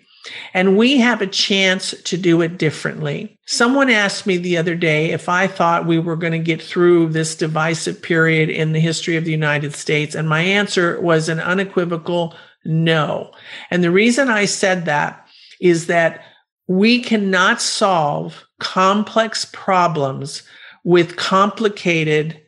And 0.54 0.78
we 0.78 0.98
have 1.00 1.22
a 1.22 1.28
chance 1.28 1.94
to 2.04 2.18
do 2.18 2.42
it 2.42 2.58
differently. 2.58 3.38
Someone 3.46 3.90
asked 3.90 4.26
me 4.26 4.38
the 4.38 4.58
other 4.58 4.76
day 4.76 5.12
if 5.12 5.28
I 5.28 5.48
thought 5.48 5.86
we 5.86 6.00
were 6.00 6.16
going 6.16 6.32
to 6.34 6.40
get 6.40 6.62
through 6.62 7.10
this 7.10 7.36
divisive 7.36 8.02
period 8.02 8.50
in 8.50 8.72
the 8.72 8.80
history 8.80 9.18
of 9.18 9.26
the 9.26 9.32
United 9.32 9.74
States. 9.74 10.16
And 10.16 10.30
my 10.30 10.40
answer 10.40 11.00
was 11.02 11.28
an 11.28 11.42
unequivocal 11.42 12.36
no. 12.64 13.32
And 13.70 13.84
the 13.84 13.92
reason 13.92 14.30
I 14.30 14.46
said 14.46 14.86
that 14.86 15.28
is 15.60 15.88
that 15.88 16.24
we 16.68 17.02
cannot 17.02 17.62
solve 17.62 18.46
complex 18.60 19.46
problems 19.52 20.44
with 20.86 21.18
complicated, 21.18 22.40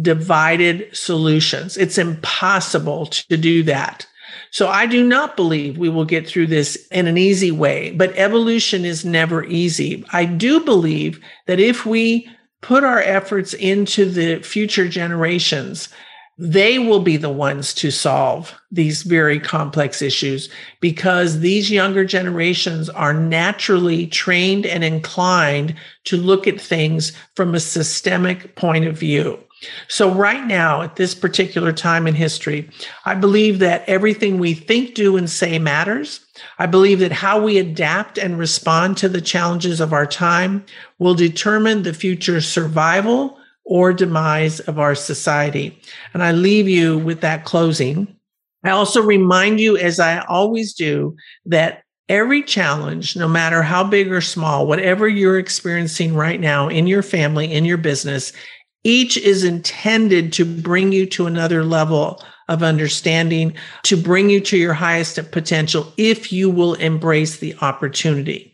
divided 0.00 0.88
solutions. 0.96 1.76
It's 1.76 1.98
impossible 1.98 3.06
to 3.06 3.36
do 3.36 3.62
that. 3.64 4.06
So 4.50 4.68
I 4.68 4.86
do 4.86 5.04
not 5.04 5.36
believe 5.36 5.78
we 5.78 5.88
will 5.88 6.04
get 6.04 6.26
through 6.26 6.48
this 6.48 6.86
in 6.90 7.06
an 7.06 7.18
easy 7.18 7.50
way, 7.50 7.90
but 7.92 8.16
evolution 8.16 8.84
is 8.84 9.04
never 9.04 9.44
easy. 9.44 10.04
I 10.12 10.24
do 10.24 10.60
believe 10.60 11.20
that 11.46 11.60
if 11.60 11.86
we 11.86 12.28
put 12.60 12.84
our 12.84 13.00
efforts 13.00 13.52
into 13.54 14.04
the 14.04 14.40
future 14.42 14.88
generations, 14.88 15.88
they 16.36 16.78
will 16.80 17.00
be 17.00 17.16
the 17.16 17.30
ones 17.30 17.72
to 17.74 17.90
solve 17.90 18.54
these 18.72 19.02
very 19.02 19.38
complex 19.38 20.02
issues 20.02 20.48
because 20.80 21.40
these 21.40 21.70
younger 21.70 22.04
generations 22.04 22.88
are 22.90 23.14
naturally 23.14 24.06
trained 24.06 24.66
and 24.66 24.82
inclined 24.82 25.74
to 26.04 26.16
look 26.16 26.48
at 26.48 26.60
things 26.60 27.12
from 27.36 27.54
a 27.54 27.60
systemic 27.60 28.56
point 28.56 28.84
of 28.84 28.98
view. 28.98 29.38
So, 29.88 30.12
right 30.12 30.44
now, 30.46 30.82
at 30.82 30.96
this 30.96 31.14
particular 31.14 31.72
time 31.72 32.06
in 32.06 32.14
history, 32.14 32.68
I 33.04 33.14
believe 33.14 33.58
that 33.58 33.88
everything 33.88 34.38
we 34.38 34.54
think, 34.54 34.94
do, 34.94 35.16
and 35.16 35.28
say 35.28 35.58
matters. 35.58 36.20
I 36.58 36.66
believe 36.66 36.98
that 37.00 37.12
how 37.12 37.42
we 37.42 37.58
adapt 37.58 38.18
and 38.18 38.38
respond 38.38 38.96
to 38.98 39.08
the 39.08 39.20
challenges 39.20 39.80
of 39.80 39.92
our 39.92 40.06
time 40.06 40.64
will 40.98 41.14
determine 41.14 41.82
the 41.82 41.94
future 41.94 42.40
survival 42.40 43.38
or 43.64 43.92
demise 43.92 44.60
of 44.60 44.78
our 44.78 44.94
society. 44.94 45.78
And 46.12 46.22
I 46.22 46.32
leave 46.32 46.68
you 46.68 46.98
with 46.98 47.20
that 47.22 47.44
closing. 47.44 48.14
I 48.62 48.70
also 48.70 49.02
remind 49.02 49.60
you, 49.60 49.76
as 49.76 50.00
I 50.00 50.20
always 50.20 50.74
do, 50.74 51.16
that 51.46 51.82
every 52.08 52.42
challenge, 52.42 53.16
no 53.16 53.26
matter 53.26 53.62
how 53.62 53.82
big 53.84 54.12
or 54.12 54.20
small, 54.20 54.66
whatever 54.66 55.08
you're 55.08 55.38
experiencing 55.38 56.14
right 56.14 56.40
now 56.40 56.68
in 56.68 56.86
your 56.86 57.02
family, 57.02 57.50
in 57.50 57.64
your 57.64 57.78
business, 57.78 58.32
each 58.84 59.16
is 59.16 59.44
intended 59.44 60.32
to 60.34 60.44
bring 60.44 60.92
you 60.92 61.06
to 61.06 61.26
another 61.26 61.64
level 61.64 62.22
of 62.48 62.62
understanding, 62.62 63.54
to 63.82 63.96
bring 63.96 64.28
you 64.30 64.40
to 64.40 64.56
your 64.56 64.74
highest 64.74 65.18
potential 65.32 65.92
if 65.96 66.32
you 66.32 66.50
will 66.50 66.74
embrace 66.74 67.38
the 67.38 67.56
opportunity. 67.62 68.53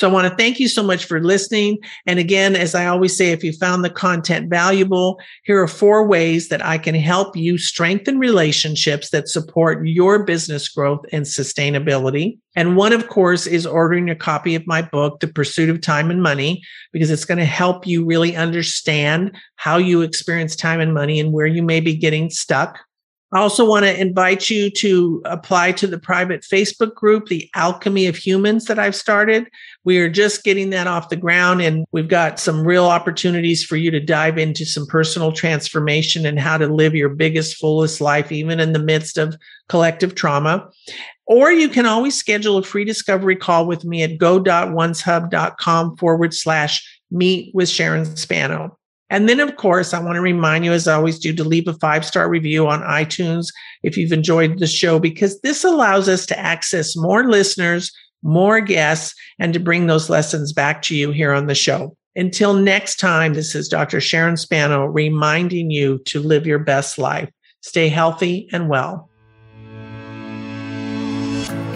So 0.00 0.08
I 0.08 0.12
want 0.14 0.26
to 0.26 0.34
thank 0.34 0.58
you 0.58 0.66
so 0.66 0.82
much 0.82 1.04
for 1.04 1.20
listening. 1.20 1.76
And 2.06 2.18
again, 2.18 2.56
as 2.56 2.74
I 2.74 2.86
always 2.86 3.14
say, 3.14 3.32
if 3.32 3.44
you 3.44 3.52
found 3.52 3.84
the 3.84 3.90
content 3.90 4.48
valuable, 4.48 5.20
here 5.44 5.60
are 5.60 5.68
four 5.68 6.06
ways 6.06 6.48
that 6.48 6.64
I 6.64 6.78
can 6.78 6.94
help 6.94 7.36
you 7.36 7.58
strengthen 7.58 8.18
relationships 8.18 9.10
that 9.10 9.28
support 9.28 9.86
your 9.86 10.24
business 10.24 10.70
growth 10.70 11.04
and 11.12 11.26
sustainability. 11.26 12.38
And 12.56 12.78
one, 12.78 12.94
of 12.94 13.08
course, 13.08 13.46
is 13.46 13.66
ordering 13.66 14.08
a 14.08 14.16
copy 14.16 14.54
of 14.54 14.66
my 14.66 14.80
book, 14.80 15.20
The 15.20 15.28
Pursuit 15.28 15.68
of 15.68 15.82
Time 15.82 16.10
and 16.10 16.22
Money, 16.22 16.62
because 16.94 17.10
it's 17.10 17.26
going 17.26 17.36
to 17.36 17.44
help 17.44 17.86
you 17.86 18.02
really 18.02 18.34
understand 18.34 19.36
how 19.56 19.76
you 19.76 20.00
experience 20.00 20.56
time 20.56 20.80
and 20.80 20.94
money 20.94 21.20
and 21.20 21.30
where 21.30 21.46
you 21.46 21.62
may 21.62 21.80
be 21.80 21.94
getting 21.94 22.30
stuck. 22.30 22.78
I 23.32 23.38
also 23.38 23.64
want 23.64 23.84
to 23.84 24.00
invite 24.00 24.50
you 24.50 24.70
to 24.70 25.22
apply 25.24 25.72
to 25.72 25.86
the 25.86 26.00
private 26.00 26.42
Facebook 26.42 26.94
group, 26.94 27.26
The 27.26 27.48
Alchemy 27.54 28.08
of 28.08 28.16
Humans, 28.16 28.64
that 28.64 28.78
I've 28.80 28.96
started. 28.96 29.46
We 29.84 29.98
are 29.98 30.08
just 30.08 30.42
getting 30.42 30.70
that 30.70 30.88
off 30.88 31.10
the 31.10 31.16
ground, 31.16 31.62
and 31.62 31.86
we've 31.92 32.08
got 32.08 32.40
some 32.40 32.66
real 32.66 32.86
opportunities 32.86 33.62
for 33.62 33.76
you 33.76 33.92
to 33.92 34.00
dive 34.00 34.36
into 34.36 34.64
some 34.64 34.84
personal 34.84 35.30
transformation 35.30 36.26
and 36.26 36.40
how 36.40 36.58
to 36.58 36.66
live 36.66 36.96
your 36.96 37.10
biggest, 37.10 37.56
fullest 37.58 38.00
life, 38.00 38.32
even 38.32 38.58
in 38.58 38.72
the 38.72 38.80
midst 38.80 39.16
of 39.16 39.36
collective 39.68 40.16
trauma. 40.16 40.68
Or 41.26 41.52
you 41.52 41.68
can 41.68 41.86
always 41.86 42.18
schedule 42.18 42.56
a 42.56 42.64
free 42.64 42.84
discovery 42.84 43.36
call 43.36 43.68
with 43.68 43.84
me 43.84 44.02
at 44.02 44.18
go.oncehub.com 44.18 45.96
forward 45.98 46.34
slash 46.34 47.00
meet 47.12 47.54
with 47.54 47.68
Sharon 47.68 48.16
Spano. 48.16 48.76
And 49.10 49.28
then, 49.28 49.40
of 49.40 49.56
course, 49.56 49.92
I 49.92 50.00
want 50.00 50.14
to 50.14 50.20
remind 50.20 50.64
you, 50.64 50.72
as 50.72 50.86
I 50.86 50.94
always 50.94 51.18
do, 51.18 51.34
to 51.34 51.44
leave 51.44 51.66
a 51.66 51.74
five 51.74 52.04
star 52.04 52.28
review 52.28 52.68
on 52.68 52.80
iTunes 52.82 53.48
if 53.82 53.96
you've 53.96 54.12
enjoyed 54.12 54.58
the 54.58 54.66
show, 54.66 54.98
because 54.98 55.40
this 55.40 55.64
allows 55.64 56.08
us 56.08 56.24
to 56.26 56.38
access 56.38 56.96
more 56.96 57.28
listeners, 57.28 57.92
more 58.22 58.60
guests, 58.60 59.14
and 59.38 59.52
to 59.52 59.60
bring 59.60 59.86
those 59.86 60.08
lessons 60.08 60.52
back 60.52 60.80
to 60.82 60.96
you 60.96 61.10
here 61.10 61.32
on 61.32 61.46
the 61.46 61.54
show. 61.54 61.96
Until 62.16 62.54
next 62.54 63.00
time, 63.00 63.34
this 63.34 63.54
is 63.54 63.68
Dr. 63.68 64.00
Sharon 64.00 64.36
Spano 64.36 64.84
reminding 64.84 65.70
you 65.70 65.98
to 66.06 66.20
live 66.20 66.46
your 66.46 66.58
best 66.58 66.98
life. 66.98 67.30
Stay 67.62 67.88
healthy 67.88 68.48
and 68.52 68.68
well. 68.68 69.09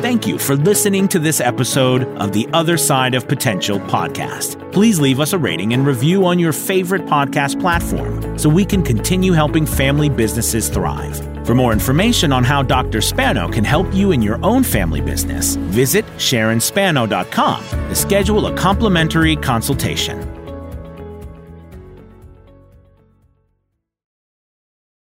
Thank 0.04 0.26
you 0.26 0.38
for 0.38 0.54
listening 0.54 1.08
to 1.08 1.18
this 1.18 1.40
episode 1.40 2.04
of 2.18 2.34
the 2.34 2.46
Other 2.52 2.76
Side 2.76 3.14
of 3.14 3.26
Potential 3.26 3.80
podcast. 3.80 4.70
Please 4.70 5.00
leave 5.00 5.18
us 5.18 5.32
a 5.32 5.38
rating 5.38 5.72
and 5.72 5.86
review 5.86 6.26
on 6.26 6.38
your 6.38 6.52
favorite 6.52 7.06
podcast 7.06 7.58
platform 7.58 8.38
so 8.38 8.50
we 8.50 8.66
can 8.66 8.82
continue 8.82 9.32
helping 9.32 9.64
family 9.64 10.10
businesses 10.10 10.68
thrive. 10.68 11.16
For 11.46 11.54
more 11.54 11.72
information 11.72 12.34
on 12.34 12.44
how 12.44 12.62
Dr. 12.62 13.00
Spano 13.00 13.48
can 13.48 13.64
help 13.64 13.94
you 13.94 14.12
in 14.12 14.20
your 14.20 14.38
own 14.44 14.62
family 14.62 15.00
business, 15.00 15.56
visit 15.56 16.04
SharonSpano.com 16.18 17.64
to 17.64 17.94
schedule 17.94 18.48
a 18.48 18.54
complimentary 18.54 19.36
consultation. 19.36 20.33